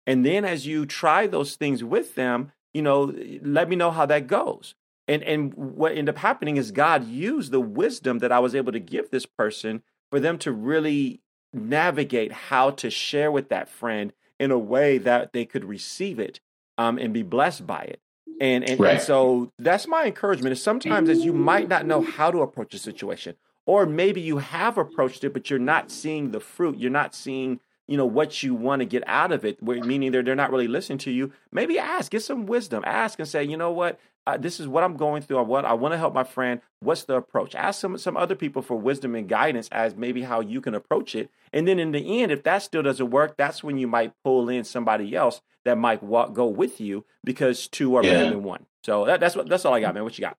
And 0.06 0.26
then 0.26 0.46
as 0.46 0.66
you 0.66 0.86
try 0.86 1.28
those 1.28 1.56
things 1.56 1.84
with 1.84 2.16
them, 2.16 2.52
you 2.74 2.82
know, 2.82 3.14
let 3.42 3.70
me 3.70 3.76
know 3.76 3.92
how 3.92 4.06
that 4.06 4.28
goes. 4.28 4.76
And 5.08 5.24
and 5.24 5.54
what 5.54 5.92
ended 5.92 6.10
up 6.10 6.18
happening 6.18 6.58
is 6.58 6.72
God 6.72 7.08
used 7.08 7.52
the 7.52 7.60
wisdom 7.60 8.20
that 8.20 8.32
I 8.32 8.40
was 8.40 8.56
able 8.56 8.72
to 8.72 8.80
give 8.80 9.10
this 9.10 9.26
person 9.26 9.84
for 10.10 10.20
them 10.20 10.38
to 10.40 10.52
really 10.52 11.22
navigate 11.54 12.32
how 12.32 12.72
to 12.72 12.90
share 12.90 13.32
with 13.32 13.50
that 13.50 13.70
friend 13.70 14.14
in 14.40 14.52
a 14.52 14.60
way 14.60 14.98
that 14.98 15.34
they 15.34 15.46
could 15.46 15.66
receive 15.66 16.20
it 16.20 16.40
um, 16.78 16.98
and 16.98 17.14
be 17.14 17.24
blessed 17.24 17.66
by 17.66 17.82
it. 17.82 18.00
And 18.40 18.70
and, 18.70 18.80
right. 18.80 18.96
and 18.96 19.02
so 19.02 19.52
that's 19.58 19.88
my 19.88 20.06
encouragement 20.06 20.52
is 20.52 20.62
sometimes 20.62 21.10
as 21.10 21.26
you 21.26 21.34
might 21.34 21.68
not 21.68 21.88
know 21.88 22.02
how 22.02 22.30
to 22.30 22.42
approach 22.42 22.74
a 22.76 22.78
situation 22.78 23.36
or 23.66 23.86
maybe 23.86 24.22
you 24.22 24.38
have 24.38 24.78
approached 24.78 25.24
it 25.24 25.34
but 25.34 25.50
you're 25.50 25.58
not 25.58 25.90
seeing 25.90 26.30
the 26.30 26.40
fruit 26.40 26.78
you're 26.78 26.92
not 26.92 27.16
seeing 27.16 27.60
you 27.88 27.98
know 27.98 28.06
what 28.06 28.44
you 28.44 28.54
want 28.54 28.82
to 28.82 28.86
get 28.86 29.04
out 29.08 29.32
of 29.32 29.44
it 29.44 29.60
meaning 29.62 30.12
they're, 30.12 30.22
they're 30.22 30.36
not 30.36 30.52
really 30.52 30.68
listening 30.68 31.00
to 31.00 31.10
you 31.10 31.32
maybe 31.52 31.80
ask 31.80 32.12
get 32.12 32.22
some 32.22 32.46
wisdom 32.46 32.84
ask 32.86 33.18
and 33.18 33.28
say 33.28 33.44
you 33.44 33.58
know 33.58 33.72
what 33.72 34.00
uh, 34.28 34.38
this 34.38 34.60
is 34.60 34.68
what 34.68 34.84
i'm 34.84 34.98
going 34.98 35.22
through. 35.22 35.38
I 35.38 35.42
want 35.42 35.66
i 35.66 35.74
want 35.74 35.94
to 35.94 35.98
help 35.98 36.14
my 36.14 36.26
friend. 36.26 36.62
What's 36.82 37.06
the 37.06 37.16
approach? 37.16 37.56
Ask 37.56 37.80
some 37.80 37.98
some 37.98 38.18
other 38.18 38.36
people 38.36 38.62
for 38.62 38.76
wisdom 38.76 39.16
and 39.16 39.28
guidance 39.28 39.70
as 39.72 39.96
maybe 39.96 40.22
how 40.22 40.42
you 40.42 40.60
can 40.60 40.76
approach 40.76 41.16
it. 41.16 41.32
And 41.54 41.68
then 41.68 41.80
in 41.80 41.94
the 41.94 42.22
end 42.22 42.32
if 42.32 42.44
that 42.44 42.62
still 42.62 42.84
doesn't 42.84 43.10
work 43.10 43.38
that's 43.38 43.64
when 43.64 43.78
you 43.78 43.88
might 43.88 44.14
pull 44.24 44.50
in 44.50 44.64
somebody 44.66 45.16
else 45.16 45.42
that 45.64 45.78
might 45.78 46.04
walk, 46.04 46.34
go 46.34 46.46
with 46.46 46.80
you 46.80 47.06
because 47.24 47.68
two 47.68 47.96
are 47.96 48.04
yeah. 48.04 48.14
better 48.14 48.30
than 48.32 48.44
one. 48.44 48.66
So 48.84 49.06
that, 49.06 49.20
that's 49.20 49.36
what 49.36 49.48
that's 49.48 49.66
all 49.66 49.74
i 49.74 49.80
got 49.80 49.94
man. 49.94 50.04
What 50.04 50.18
you 50.18 50.24
got 50.24 50.38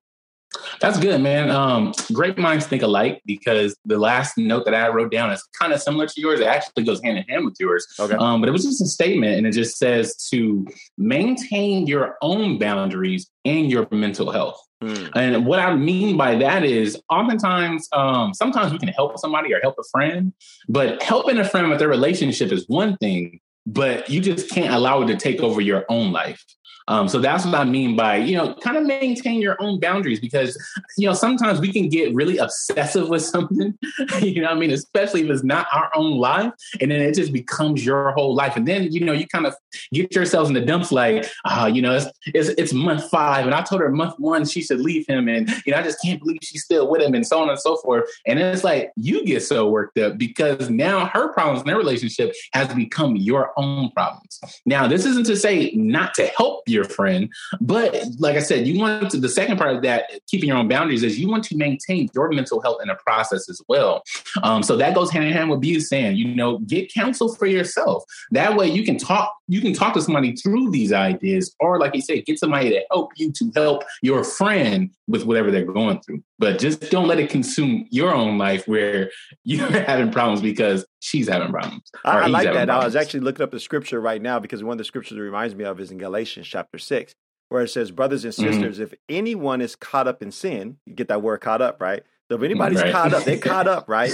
that's 0.80 0.98
good, 0.98 1.20
man. 1.20 1.50
Um, 1.50 1.92
great 2.12 2.38
minds 2.38 2.66
think 2.66 2.82
alike 2.82 3.20
because 3.26 3.76
the 3.84 3.98
last 3.98 4.38
note 4.38 4.64
that 4.64 4.74
I 4.74 4.88
wrote 4.88 5.10
down 5.10 5.30
is 5.30 5.42
kind 5.58 5.72
of 5.72 5.80
similar 5.80 6.06
to 6.06 6.20
yours. 6.20 6.40
It 6.40 6.46
actually 6.46 6.84
goes 6.84 7.02
hand 7.02 7.18
in 7.18 7.24
hand 7.24 7.44
with 7.44 7.56
yours. 7.60 7.86
Okay. 7.98 8.14
Um, 8.14 8.40
but 8.40 8.48
it 8.48 8.52
was 8.52 8.64
just 8.64 8.80
a 8.80 8.86
statement 8.86 9.36
and 9.36 9.46
it 9.46 9.52
just 9.52 9.76
says 9.78 10.16
to 10.30 10.66
maintain 10.96 11.86
your 11.86 12.16
own 12.22 12.58
boundaries 12.58 13.30
and 13.44 13.70
your 13.70 13.86
mental 13.90 14.30
health. 14.30 14.60
Mm. 14.82 15.10
And 15.16 15.46
what 15.46 15.58
I 15.58 15.74
mean 15.74 16.16
by 16.16 16.36
that 16.36 16.64
is 16.64 17.00
oftentimes, 17.10 17.88
um, 17.92 18.32
sometimes 18.32 18.72
we 18.72 18.78
can 18.78 18.88
help 18.88 19.18
somebody 19.18 19.52
or 19.52 19.60
help 19.60 19.76
a 19.78 19.84
friend, 19.90 20.32
but 20.68 21.02
helping 21.02 21.38
a 21.38 21.44
friend 21.44 21.68
with 21.68 21.80
their 21.80 21.88
relationship 21.88 22.52
is 22.52 22.64
one 22.68 22.96
thing, 22.98 23.40
but 23.66 24.08
you 24.08 24.20
just 24.20 24.50
can't 24.50 24.72
allow 24.72 25.02
it 25.02 25.06
to 25.06 25.16
take 25.16 25.40
over 25.40 25.60
your 25.60 25.84
own 25.88 26.12
life. 26.12 26.42
Um, 26.88 27.06
so 27.06 27.18
that's 27.18 27.44
what 27.44 27.54
I 27.54 27.64
mean 27.64 27.96
by, 27.96 28.16
you 28.16 28.36
know, 28.36 28.54
kind 28.54 28.76
of 28.76 28.84
maintain 28.84 29.42
your 29.42 29.56
own 29.60 29.78
boundaries 29.78 30.20
because, 30.20 30.56
you 30.96 31.06
know, 31.06 31.12
sometimes 31.12 31.60
we 31.60 31.70
can 31.70 31.88
get 31.90 32.14
really 32.14 32.38
obsessive 32.38 33.10
with 33.10 33.22
something, 33.22 33.78
you 34.20 34.40
know 34.40 34.48
I 34.48 34.54
mean? 34.54 34.70
Especially 34.70 35.22
if 35.22 35.30
it's 35.30 35.44
not 35.44 35.66
our 35.72 35.90
own 35.94 36.16
life. 36.16 36.50
And 36.80 36.90
then 36.90 37.02
it 37.02 37.14
just 37.14 37.32
becomes 37.32 37.84
your 37.84 38.12
whole 38.12 38.34
life. 38.34 38.56
And 38.56 38.66
then, 38.66 38.90
you 38.90 39.04
know, 39.04 39.12
you 39.12 39.26
kind 39.26 39.46
of 39.46 39.54
get 39.92 40.14
yourselves 40.14 40.48
in 40.48 40.54
the 40.54 40.62
dumps 40.62 40.90
like, 40.90 41.26
oh, 41.44 41.66
you 41.66 41.82
know, 41.82 41.94
it's, 41.94 42.06
it's, 42.26 42.48
it's 42.50 42.72
month 42.72 43.08
five. 43.10 43.44
And 43.44 43.54
I 43.54 43.60
told 43.60 43.82
her 43.82 43.90
month 43.90 44.14
one 44.18 44.46
she 44.46 44.62
should 44.62 44.80
leave 44.80 45.06
him. 45.06 45.28
And, 45.28 45.48
you 45.66 45.72
know, 45.72 45.78
I 45.78 45.82
just 45.82 46.00
can't 46.02 46.18
believe 46.20 46.38
she's 46.42 46.64
still 46.64 46.88
with 46.88 47.02
him 47.02 47.14
and 47.14 47.26
so 47.26 47.42
on 47.42 47.50
and 47.50 47.58
so 47.58 47.76
forth. 47.76 48.08
And 48.26 48.38
it's 48.38 48.64
like 48.64 48.92
you 48.96 49.26
get 49.26 49.42
so 49.42 49.68
worked 49.68 49.98
up 49.98 50.16
because 50.16 50.70
now 50.70 51.06
her 51.12 51.32
problems 51.34 51.60
in 51.60 51.66
their 51.66 51.76
relationship 51.76 52.34
has 52.54 52.72
become 52.74 53.14
your 53.14 53.52
own 53.58 53.90
problems. 53.90 54.40
Now, 54.64 54.88
this 54.88 55.04
isn't 55.04 55.26
to 55.26 55.36
say 55.36 55.72
not 55.74 56.14
to 56.14 56.26
help 56.28 56.57
your 56.66 56.78
your 56.78 56.84
friend. 56.84 57.28
But 57.60 57.94
like 58.18 58.36
I 58.36 58.40
said, 58.40 58.66
you 58.66 58.78
want 58.78 59.10
to, 59.10 59.18
the 59.18 59.28
second 59.28 59.58
part 59.58 59.74
of 59.74 59.82
that, 59.82 60.10
keeping 60.28 60.48
your 60.48 60.56
own 60.56 60.68
boundaries, 60.68 61.02
is 61.02 61.18
you 61.18 61.28
want 61.28 61.44
to 61.44 61.56
maintain 61.56 62.08
your 62.14 62.30
mental 62.30 62.60
health 62.62 62.78
in 62.82 62.88
a 62.88 62.94
process 62.94 63.48
as 63.50 63.60
well. 63.68 64.02
Um, 64.42 64.62
so 64.62 64.76
that 64.76 64.94
goes 64.94 65.10
hand 65.10 65.26
in 65.26 65.32
hand 65.32 65.50
with 65.50 65.64
you 65.64 65.80
saying, 65.80 66.16
you 66.16 66.34
know, 66.34 66.58
get 66.60 66.92
counsel 66.92 67.34
for 67.34 67.46
yourself. 67.46 68.04
That 68.30 68.56
way 68.56 68.68
you 68.68 68.84
can 68.84 68.96
talk, 68.96 69.34
you 69.48 69.60
can 69.60 69.74
talk 69.74 69.94
to 69.94 70.00
somebody 70.00 70.36
through 70.36 70.70
these 70.70 70.92
ideas, 70.92 71.54
or 71.60 71.78
like 71.78 71.94
you 71.94 72.00
said, 72.00 72.24
get 72.24 72.38
somebody 72.38 72.70
to 72.70 72.84
help 72.90 73.10
you 73.16 73.32
to 73.32 73.50
help 73.54 73.82
your 74.02 74.24
friend 74.24 74.90
with 75.08 75.24
whatever 75.24 75.50
they're 75.50 75.64
going 75.64 76.00
through. 76.00 76.22
But 76.38 76.60
just 76.60 76.90
don't 76.90 77.08
let 77.08 77.18
it 77.18 77.30
consume 77.30 77.86
your 77.90 78.14
own 78.14 78.38
life 78.38 78.68
where 78.68 79.10
you're 79.44 79.68
having 79.68 80.12
problems 80.12 80.40
because 80.40 80.86
she's 81.00 81.28
having 81.28 81.50
problems. 81.50 81.90
I, 82.04 82.18
I 82.18 82.26
like 82.26 82.44
that. 82.44 82.52
Problems. 82.52 82.70
I 82.70 82.84
was 82.84 82.96
actually 82.96 83.20
looking 83.20 83.42
up 83.42 83.50
the 83.50 83.60
scripture 83.60 84.00
right 84.00 84.22
now 84.22 84.38
because 84.38 84.62
one 84.62 84.72
of 84.72 84.78
the 84.78 84.84
scriptures 84.84 85.18
it 85.18 85.20
reminds 85.20 85.54
me 85.54 85.64
of 85.64 85.80
is 85.80 85.90
in 85.90 85.98
Galatians 85.98 86.46
chapter 86.46 86.78
six, 86.78 87.14
where 87.48 87.62
it 87.62 87.68
says, 87.68 87.90
"Brothers 87.90 88.24
and 88.24 88.32
mm-hmm. 88.32 88.52
sisters, 88.52 88.76
mm-hmm. 88.76 88.84
if 88.84 88.94
anyone 89.08 89.60
is 89.60 89.74
caught 89.74 90.06
up 90.06 90.22
in 90.22 90.30
sin, 90.30 90.76
you 90.86 90.94
get 90.94 91.08
that 91.08 91.22
word 91.22 91.38
caught 91.38 91.60
up, 91.60 91.80
right? 91.80 92.02
So 92.30 92.36
if 92.36 92.42
anybody's 92.42 92.82
right. 92.82 92.92
caught 92.92 93.14
up, 93.14 93.24
they 93.24 93.38
caught 93.38 93.66
up, 93.66 93.88
right? 93.88 94.12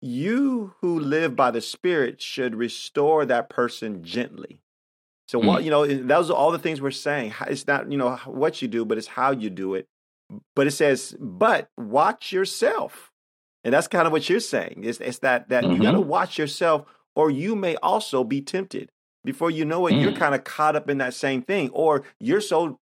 You 0.00 0.74
who 0.80 0.98
live 0.98 1.36
by 1.36 1.50
the 1.50 1.60
Spirit 1.60 2.22
should 2.22 2.54
restore 2.54 3.26
that 3.26 3.50
person 3.50 4.02
gently." 4.02 4.60
So 5.28 5.38
mm-hmm. 5.38 5.48
what 5.48 5.64
you 5.64 5.70
know, 5.70 5.86
those 5.86 6.30
are 6.30 6.36
all 6.36 6.50
the 6.50 6.58
things 6.58 6.80
we're 6.80 6.90
saying. 6.90 7.34
It's 7.46 7.66
not 7.66 7.90
you 7.90 7.98
know 7.98 8.16
what 8.26 8.62
you 8.62 8.68
do, 8.68 8.84
but 8.84 8.98
it's 8.98 9.06
how 9.06 9.32
you 9.32 9.50
do 9.50 9.74
it. 9.74 9.88
But 10.54 10.66
it 10.66 10.72
says, 10.72 11.16
"But 11.18 11.68
watch 11.76 12.32
yourself." 12.32 13.10
And 13.64 13.72
that's 13.72 13.88
kind 13.88 14.06
of 14.06 14.12
what 14.12 14.28
you're 14.28 14.40
saying. 14.40 14.82
It's, 14.82 15.00
it's 15.00 15.18
that 15.20 15.48
that 15.50 15.64
mm-hmm. 15.64 15.74
you 15.74 15.82
got 15.82 15.92
to 15.92 16.00
watch 16.00 16.38
yourself, 16.38 16.86
or 17.14 17.30
you 17.30 17.54
may 17.54 17.76
also 17.76 18.24
be 18.24 18.40
tempted. 18.40 18.90
Before 19.24 19.50
you 19.50 19.64
know 19.64 19.86
it, 19.86 19.92
mm. 19.92 20.02
you're 20.02 20.12
kind 20.12 20.34
of 20.34 20.42
caught 20.42 20.74
up 20.74 20.90
in 20.90 20.98
that 20.98 21.14
same 21.14 21.42
thing, 21.42 21.70
or 21.70 22.02
you're 22.18 22.40
so 22.40 22.80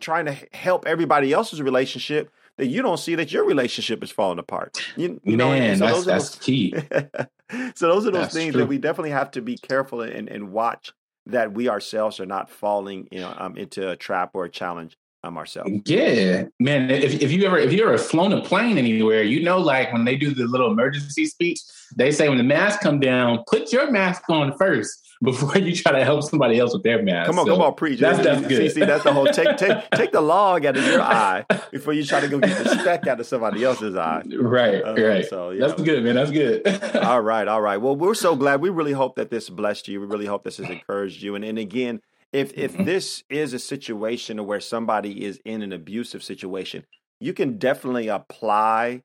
trying 0.00 0.26
to 0.26 0.36
help 0.52 0.86
everybody 0.86 1.32
else's 1.32 1.60
relationship 1.60 2.30
that 2.56 2.66
you 2.66 2.82
don't 2.82 2.98
see 2.98 3.14
that 3.16 3.32
your 3.32 3.44
relationship 3.44 4.02
is 4.02 4.10
falling 4.10 4.38
apart. 4.38 4.78
You, 4.96 5.20
you 5.24 5.36
Man, 5.36 5.78
know, 5.78 5.88
so 5.88 5.94
that's, 5.94 6.06
that's 6.06 6.30
those, 6.36 6.44
key. 6.44 6.74
so 7.74 7.88
those 7.88 8.06
are 8.06 8.10
those 8.10 8.22
that's 8.22 8.34
things 8.34 8.52
true. 8.52 8.62
that 8.62 8.68
we 8.68 8.78
definitely 8.78 9.10
have 9.10 9.32
to 9.32 9.42
be 9.42 9.56
careful 9.56 10.02
and, 10.02 10.28
and 10.28 10.52
watch 10.52 10.92
that 11.26 11.52
we 11.52 11.68
ourselves 11.68 12.20
are 12.20 12.26
not 12.26 12.48
falling 12.50 13.08
you 13.10 13.20
know, 13.20 13.34
um, 13.36 13.56
into 13.56 13.90
a 13.90 13.96
trap 13.96 14.30
or 14.34 14.44
a 14.44 14.50
challenge 14.50 14.96
um, 15.24 15.38
ourselves. 15.38 15.70
Yeah, 15.86 16.44
man. 16.60 16.90
If, 16.90 17.20
if 17.22 17.32
you 17.32 17.46
ever 17.46 17.58
if 17.58 17.72
you 17.72 17.86
ever 17.86 17.98
flown 17.98 18.32
a 18.32 18.42
plane 18.42 18.78
anywhere, 18.78 19.22
you 19.22 19.42
know, 19.42 19.58
like 19.58 19.92
when 19.92 20.04
they 20.04 20.16
do 20.16 20.34
the 20.34 20.46
little 20.46 20.70
emergency 20.70 21.26
speech, 21.26 21.60
they 21.96 22.10
say 22.10 22.28
when 22.28 22.38
the 22.38 22.44
mask 22.44 22.80
come 22.80 23.00
down, 23.00 23.42
put 23.48 23.72
your 23.72 23.90
mask 23.90 24.28
on 24.28 24.56
first 24.58 25.00
before 25.22 25.56
you 25.58 25.74
try 25.74 25.92
to 25.92 26.04
help 26.04 26.22
somebody 26.22 26.58
else 26.58 26.74
with 26.74 26.82
their 26.82 27.02
mask. 27.02 27.30
Come 27.30 27.38
on, 27.38 27.46
so 27.46 27.52
come 27.54 27.62
on, 27.62 27.74
preach. 27.74 28.00
That's, 28.00 28.18
that's 28.22 28.46
good. 28.46 28.70
See, 28.70 28.80
see, 28.80 28.84
that's 28.84 29.04
the 29.04 29.12
whole 29.12 29.26
take 29.26 29.56
take 29.56 29.90
take 29.94 30.12
the 30.12 30.20
log 30.20 30.66
out 30.66 30.76
of 30.76 30.84
your 30.84 31.00
eye 31.00 31.44
before 31.70 31.94
you 31.94 32.04
try 32.04 32.20
to 32.20 32.28
go 32.28 32.38
get 32.38 32.62
the 32.62 32.78
speck 32.78 33.06
out 33.06 33.18
of 33.18 33.26
somebody 33.26 33.64
else's 33.64 33.96
eye. 33.96 34.22
Right, 34.38 34.82
uh, 34.82 34.94
right. 34.94 35.26
So 35.26 35.50
yeah. 35.50 35.66
that's 35.66 35.80
good, 35.80 36.04
man. 36.04 36.16
That's 36.16 36.30
good. 36.30 36.66
all 36.96 37.20
right, 37.22 37.48
all 37.48 37.62
right. 37.62 37.78
Well, 37.78 37.96
we're 37.96 38.14
so 38.14 38.36
glad. 38.36 38.60
We 38.60 38.68
really 38.68 38.92
hope 38.92 39.16
that 39.16 39.30
this 39.30 39.48
blessed 39.48 39.88
you. 39.88 40.00
We 40.00 40.06
really 40.06 40.26
hope 40.26 40.44
this 40.44 40.58
has 40.58 40.68
encouraged 40.68 41.22
you. 41.22 41.34
And 41.34 41.44
and 41.44 41.58
again, 41.58 42.00
if 42.34 42.52
if 42.58 42.72
mm-hmm. 42.72 42.84
this 42.84 43.22
is 43.30 43.54
a 43.54 43.58
situation 43.58 44.44
where 44.44 44.60
somebody 44.60 45.24
is 45.24 45.40
in 45.44 45.62
an 45.62 45.72
abusive 45.72 46.22
situation, 46.22 46.84
you 47.20 47.32
can 47.32 47.58
definitely 47.58 48.08
apply 48.08 49.02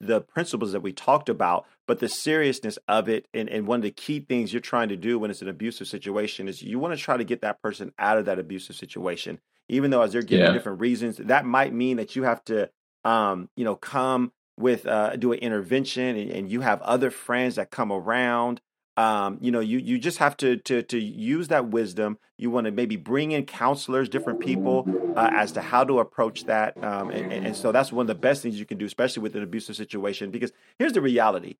the 0.00 0.20
principles 0.20 0.72
that 0.72 0.80
we 0.80 0.92
talked 0.92 1.28
about, 1.28 1.66
but 1.86 1.98
the 1.98 2.08
seriousness 2.08 2.78
of 2.88 3.08
it 3.08 3.26
and, 3.32 3.48
and 3.48 3.66
one 3.66 3.78
of 3.78 3.82
the 3.82 3.90
key 3.90 4.20
things 4.20 4.52
you're 4.52 4.60
trying 4.60 4.88
to 4.88 4.96
do 4.96 5.18
when 5.18 5.30
it's 5.30 5.42
an 5.42 5.48
abusive 5.48 5.86
situation 5.86 6.48
is 6.48 6.62
you 6.62 6.78
want 6.78 6.96
to 6.96 7.00
try 7.00 7.16
to 7.16 7.24
get 7.24 7.42
that 7.42 7.62
person 7.62 7.92
out 7.98 8.18
of 8.18 8.24
that 8.24 8.38
abusive 8.38 8.74
situation. 8.74 9.40
Even 9.68 9.90
though 9.90 10.02
as 10.02 10.12
they're 10.12 10.22
giving 10.22 10.46
yeah. 10.46 10.52
different 10.52 10.80
reasons, 10.80 11.16
that 11.18 11.44
might 11.44 11.72
mean 11.72 11.96
that 11.96 12.16
you 12.16 12.24
have 12.24 12.42
to 12.44 12.70
um, 13.04 13.48
you 13.56 13.64
know, 13.64 13.76
come 13.76 14.32
with 14.58 14.86
uh 14.86 15.16
do 15.16 15.32
an 15.32 15.38
intervention 15.38 16.14
and, 16.14 16.30
and 16.30 16.50
you 16.50 16.60
have 16.60 16.80
other 16.82 17.10
friends 17.10 17.56
that 17.56 17.70
come 17.70 17.90
around 17.90 18.60
um, 18.96 19.38
you 19.40 19.50
know, 19.50 19.60
you 19.60 19.78
you 19.78 19.98
just 19.98 20.18
have 20.18 20.36
to 20.38 20.58
to 20.58 20.82
to 20.82 21.00
use 21.00 21.48
that 21.48 21.68
wisdom. 21.68 22.18
You 22.36 22.50
want 22.50 22.66
to 22.66 22.70
maybe 22.70 22.96
bring 22.96 23.32
in 23.32 23.46
counselors, 23.46 24.08
different 24.08 24.40
people, 24.40 24.86
uh, 25.16 25.30
as 25.32 25.52
to 25.52 25.62
how 25.62 25.84
to 25.84 26.00
approach 26.00 26.44
that. 26.44 26.82
Um, 26.82 27.10
and, 27.10 27.32
and, 27.32 27.56
so 27.56 27.72
that's 27.72 27.90
one 27.90 28.04
of 28.04 28.08
the 28.08 28.14
best 28.14 28.42
things 28.42 28.58
you 28.58 28.66
can 28.66 28.76
do, 28.76 28.84
especially 28.84 29.22
with 29.22 29.34
an 29.34 29.42
abusive 29.42 29.76
situation. 29.76 30.30
Because 30.30 30.52
here's 30.78 30.92
the 30.92 31.00
reality: 31.00 31.56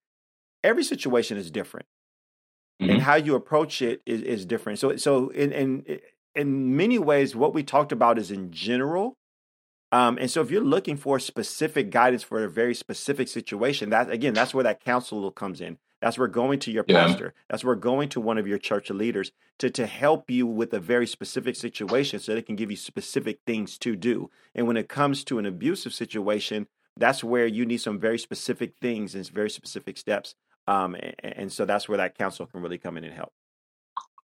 every 0.63 0.85
situation 0.85 1.39
is 1.39 1.51
different, 1.51 1.87
mm-hmm. 2.81 2.91
and 2.91 3.03
how 3.03 3.15
you 3.15 3.35
approach 3.35 3.81
it 3.81 4.03
is, 4.05 4.21
is 4.21 4.45
different. 4.45 4.79
So 4.79 4.97
so 4.97 5.31
in 5.31 5.53
in 5.53 6.01
in 6.35 6.77
many 6.77 6.99
ways, 6.99 7.35
what 7.35 7.55
we 7.55 7.63
talked 7.63 7.93
about 7.93 8.19
is 8.19 8.31
in 8.31 8.51
general. 8.51 9.17
Um, 9.91 10.17
and 10.19 10.31
so 10.31 10.41
if 10.41 10.51
you're 10.51 10.63
looking 10.63 10.97
for 10.97 11.19
specific 11.19 11.91
guidance 11.91 12.23
for 12.23 12.43
a 12.45 12.49
very 12.49 12.75
specific 12.75 13.29
situation, 13.29 13.91
that 13.91 14.11
again, 14.11 14.35
that's 14.35 14.53
where 14.53 14.65
that 14.65 14.85
counsel 14.85 15.31
comes 15.31 15.63
in. 15.63 15.79
That's 16.03 16.19
where 16.19 16.29
going 16.29 16.59
to 16.59 16.73
your 16.73 16.85
yeah. 16.89 17.07
pastor. 17.07 17.33
That's 17.49 17.65
where 17.65 17.77
going 17.77 18.09
to 18.11 18.21
one 18.21 18.37
of 18.37 18.47
your 18.47 18.59
church 18.59 18.91
leaders 18.91 19.31
to, 19.61 19.71
to 19.71 19.87
help 19.87 20.29
you 20.29 20.47
with 20.47 20.75
a 20.75 20.81
very 20.81 21.07
specific 21.07 21.55
situation 21.55 22.19
so 22.19 22.35
they 22.35 22.43
can 22.43 22.57
give 22.57 22.71
you 22.71 22.77
specific 22.77 23.39
things 23.47 23.79
to 23.79 23.95
do. 23.95 24.29
And 24.55 24.67
when 24.67 24.77
it 24.77 24.89
comes 24.89 25.23
to 25.25 25.39
an 25.39 25.47
abusive 25.47 25.95
situation, 25.95 26.67
that's 26.97 27.23
where 27.23 27.47
you 27.47 27.65
need 27.65 27.79
some 27.79 28.01
very 28.01 28.19
specific 28.19 28.75
things 28.81 29.15
and 29.15 29.27
very 29.29 29.49
specific 29.49 29.97
steps. 29.97 30.35
Um, 30.67 30.97
and, 30.97 31.15
and 31.23 31.53
so 31.53 31.65
that's 31.65 31.89
where 31.89 31.99
that 31.99 32.19
counsel 32.19 32.47
can 32.47 32.61
really 32.61 32.79
come 32.79 32.97
in 32.97 33.05
and 33.05 33.15
help. 33.15 33.33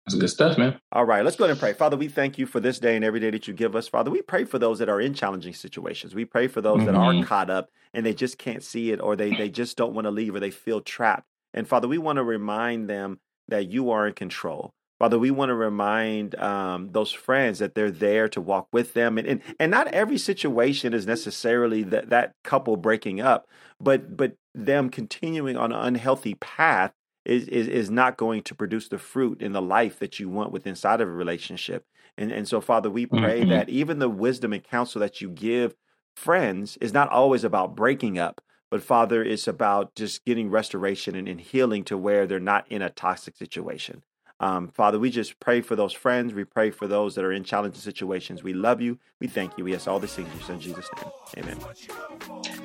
That's 0.07 0.19
good 0.19 0.31
stuff, 0.31 0.59
man. 0.59 0.81
All 0.91 1.05
right, 1.05 1.25
let's 1.25 1.37
go 1.37 1.45
ahead 1.45 1.53
and 1.53 1.61
pray. 1.61 1.73
Father, 1.73 1.97
we 1.97 2.09
thank 2.09 2.37
you 2.37 2.47
for 2.47 2.59
this 2.59 2.81
day 2.81 2.97
and 2.97 3.05
every 3.05 3.21
day 3.21 3.31
that 3.31 3.47
you 3.47 3.55
give 3.55 3.77
us. 3.77 3.87
Father, 3.87 4.11
we 4.11 4.23
pray 4.23 4.45
for 4.45 4.59
those 4.59 4.81
that 4.81 4.89
are 4.89 5.01
in 5.01 5.15
challenging 5.15 5.55
situations. 5.55 6.17
We 6.17 6.25
pray 6.25 6.49
for 6.49 6.61
those 6.61 6.79
mm-hmm. 6.79 6.87
that 6.87 6.95
are 6.97 7.13
mm-hmm. 7.13 7.23
caught 7.23 7.49
up 7.49 7.71
and 7.95 8.05
they 8.05 8.15
just 8.15 8.39
can't 8.39 8.65
see 8.65 8.91
it 8.91 9.01
or 9.01 9.15
they, 9.15 9.37
they 9.37 9.49
just 9.49 9.77
don't 9.77 9.95
want 9.95 10.07
to 10.07 10.11
leave 10.11 10.35
or 10.35 10.41
they 10.41 10.51
feel 10.51 10.81
trapped. 10.81 11.30
And 11.55 11.67
Father, 11.69 11.89
we 11.89 11.99
want 11.99 12.17
to 12.17 12.25
remind 12.25 12.89
them 12.89 13.21
that 13.49 13.71
you 13.71 13.91
are 13.91 14.07
in 14.07 14.15
control. 14.15 14.73
Father, 14.99 15.19
we 15.19 15.31
want 15.31 15.49
to 15.49 15.55
remind 15.55 16.35
um, 16.35 16.91
those 16.93 17.11
friends 17.11 17.59
that 17.59 17.75
they're 17.75 17.91
there 17.91 18.29
to 18.29 18.41
walk 18.41 18.69
with 18.71 18.93
them, 18.93 19.17
and 19.17 19.27
and, 19.27 19.41
and 19.59 19.71
not 19.71 19.89
every 19.89 20.19
situation 20.19 20.93
is 20.93 21.07
necessarily 21.07 21.83
that 21.85 22.11
that 22.11 22.35
couple 22.45 22.77
breaking 22.77 23.19
up, 23.19 23.49
but 23.81 24.15
but 24.17 24.35
them 24.55 24.91
continuing 24.91 25.57
on 25.57 25.73
an 25.73 25.81
unhealthy 25.81 26.35
path 26.35 26.93
is, 27.25 27.49
is 27.49 27.67
is 27.67 27.91
not 27.91 28.19
going 28.19 28.43
to 28.43 28.55
produce 28.55 28.89
the 28.89 28.99
fruit 28.99 29.41
in 29.41 29.53
the 29.53 29.63
life 29.63 29.99
that 29.99 30.21
you 30.21 30.29
want 30.29 30.53
with 30.53 30.67
inside 30.67 31.01
of 31.01 31.09
a 31.09 31.13
relationship. 31.13 31.87
And 32.19 32.31
and 32.31 32.47
so, 32.47 32.61
Father, 32.61 32.91
we 32.91 33.07
pray 33.07 33.41
mm-hmm. 33.41 33.51
that 33.51 33.71
even 33.71 34.01
the 34.01 34.09
wisdom 34.11 34.53
and 34.53 34.63
counsel 34.63 35.01
that 35.01 35.23
you 35.23 35.31
give 35.31 35.75
friends 36.15 36.77
is 36.79 36.93
not 36.93 37.09
always 37.09 37.43
about 37.43 37.75
breaking 37.75 38.19
up, 38.19 38.43
but 38.71 38.83
Father, 38.83 39.23
it's 39.23 39.49
about 39.49 39.95
just 39.95 40.25
getting 40.25 40.51
restoration 40.51 41.15
and, 41.17 41.29
and 41.29 41.41
healing 41.41 41.85
to 41.85 41.99
where 41.99 42.27
they're 42.27 42.41
not 42.41 42.67
in 42.71 42.83
a 42.83 42.91
toxic 42.91 43.37
situation. 43.37 44.03
Um, 44.39 44.69
Father, 44.69 44.99
we 44.99 45.11
just 45.11 45.39
pray 45.39 45.61
for 45.61 45.77
those 45.77 45.93
friends. 45.93 46.33
We 46.33 46.45
pray 46.45 46.71
for 46.71 46.87
those 46.87 47.15
that 47.15 47.25
are 47.25 47.33
in 47.33 47.45
challenging 47.45 47.81
situations. 47.81 48.43
We 48.43 48.55
love 48.55 48.81
you. 48.81 48.99
We 49.19 49.27
thank 49.27 49.59
you. 49.59 49.65
We 49.65 49.75
ask 49.75 49.87
all 49.87 50.01
these 50.01 50.15
things 50.15 50.49
in 50.49 50.61
Jesus' 50.61 50.89
name. 50.97 51.45
Amen. 51.45 51.59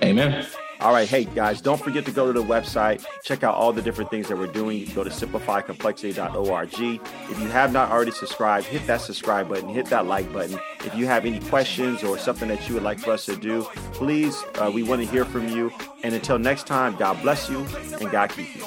Amen. 0.01 0.45
All 0.81 0.91
right, 0.91 1.07
hey 1.07 1.23
guys, 1.23 1.61
don't 1.61 1.81
forget 1.81 2.05
to 2.05 2.11
go 2.11 2.31
to 2.31 2.33
the 2.33 2.45
website, 2.45 3.05
check 3.23 3.43
out 3.43 3.55
all 3.55 3.71
the 3.71 3.81
different 3.81 4.09
things 4.09 4.27
that 4.27 4.37
we're 4.37 4.47
doing. 4.47 4.85
Go 4.93 5.03
to 5.03 5.09
simplifycomplexity.org. 5.09 6.73
If 6.73 7.39
you 7.39 7.47
have 7.47 7.71
not 7.71 7.91
already 7.91 8.11
subscribed, 8.11 8.67
hit 8.67 8.85
that 8.87 9.01
subscribe 9.01 9.47
button, 9.47 9.69
hit 9.69 9.87
that 9.87 10.05
like 10.05 10.31
button. 10.33 10.59
If 10.81 10.93
you 10.95 11.07
have 11.07 11.25
any 11.25 11.39
questions 11.39 12.03
or 12.03 12.17
something 12.17 12.49
that 12.49 12.67
you 12.67 12.75
would 12.75 12.83
like 12.83 12.99
for 12.99 13.11
us 13.11 13.25
to 13.25 13.35
do, 13.35 13.63
please, 13.93 14.43
uh, 14.55 14.69
we 14.73 14.83
want 14.83 15.01
to 15.01 15.07
hear 15.07 15.25
from 15.25 15.47
you. 15.47 15.71
And 16.03 16.13
until 16.13 16.37
next 16.37 16.67
time, 16.67 16.95
God 16.97 17.21
bless 17.21 17.49
you 17.49 17.65
and 17.99 18.11
God 18.11 18.29
keep 18.29 18.55
you. 18.55 18.61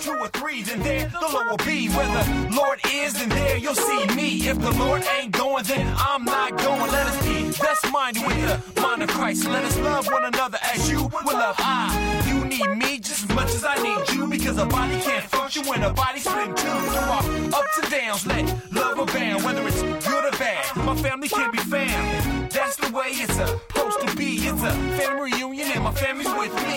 Two 0.00 0.12
or 0.12 0.28
the 0.28 1.28
Lord 1.32 1.50
will 1.50 1.66
be. 1.66 1.88
Where 1.88 2.06
the 2.06 2.56
Lord 2.56 2.80
is, 2.86 3.14
then 3.14 3.28
there 3.28 3.56
you'll 3.58 3.74
see 3.74 4.06
me. 4.14 4.48
If 4.48 4.58
the 4.60 4.70
Lord 4.72 5.04
ain't 5.18 5.32
going, 5.32 5.64
then 5.64 5.92
I'm 5.98 6.24
not 6.24 6.56
going. 6.56 6.90
Let 6.90 7.06
us 7.06 7.26
be 7.26 7.62
best 7.62 7.90
minded 7.92 8.26
with 8.26 8.74
the 8.74 8.80
mind 8.80 9.02
of 9.02 9.10
Christ. 9.10 9.46
Let 9.46 9.64
us 9.64 9.78
love 9.78 10.06
one 10.10 10.19
another 10.24 10.58
as 10.62 10.90
you 10.90 11.02
will 11.02 11.34
love 11.34 11.56
I. 11.58 12.24
You 12.28 12.44
need 12.44 12.68
me 12.76 12.98
just 12.98 13.24
as 13.24 13.36
much 13.36 13.54
as 13.54 13.64
I 13.64 13.76
need 13.82 14.10
you 14.12 14.26
because 14.26 14.58
a 14.58 14.66
body 14.66 15.00
can't 15.00 15.24
function 15.24 15.66
when 15.66 15.82
a 15.82 15.92
body's 15.92 16.24
split 16.24 16.48
in 16.48 16.54
two. 16.54 16.68
Our 16.68 17.22
ups 17.58 17.78
and 17.82 17.90
downs, 17.90 18.26
let 18.26 18.72
love 18.72 18.98
abound, 18.98 19.44
whether 19.44 19.66
it's 19.66 19.82
good 19.82 20.24
or 20.24 20.36
bad. 20.38 20.76
My 20.76 20.96
family 20.96 21.28
can 21.28 21.50
be 21.50 21.58
found. 21.58 22.50
That's 22.50 22.76
the 22.76 22.92
way 22.92 23.08
it's 23.10 23.34
supposed 23.34 24.00
to 24.06 24.16
be. 24.16 24.36
It's 24.36 24.62
a 24.62 24.72
family 24.98 25.32
reunion 25.32 25.68
and 25.74 25.84
my 25.84 25.92
family's 25.92 26.28
with 26.28 26.54
me. 26.66 26.76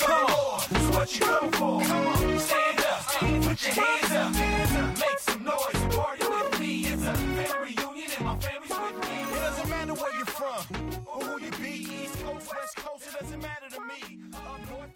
Come 0.00 0.26
on, 0.26 0.60
it's 0.70 0.96
what 0.96 1.14
you 1.14 1.26
go 1.26 1.50
for. 1.52 1.80
Come 1.82 2.06
on, 2.06 2.38
stand 2.38 2.80
up, 2.80 3.02
put 3.44 3.76
your 3.76 3.84
up, 3.84 4.34
hands 4.34 4.72
up, 4.76 4.98
make 4.98 5.18
some 5.18 5.44
noise, 5.44 6.15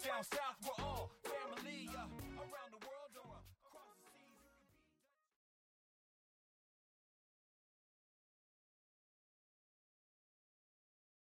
down 0.03 0.23
south, 0.23 0.57
we're 0.63 0.83
all 0.83 1.10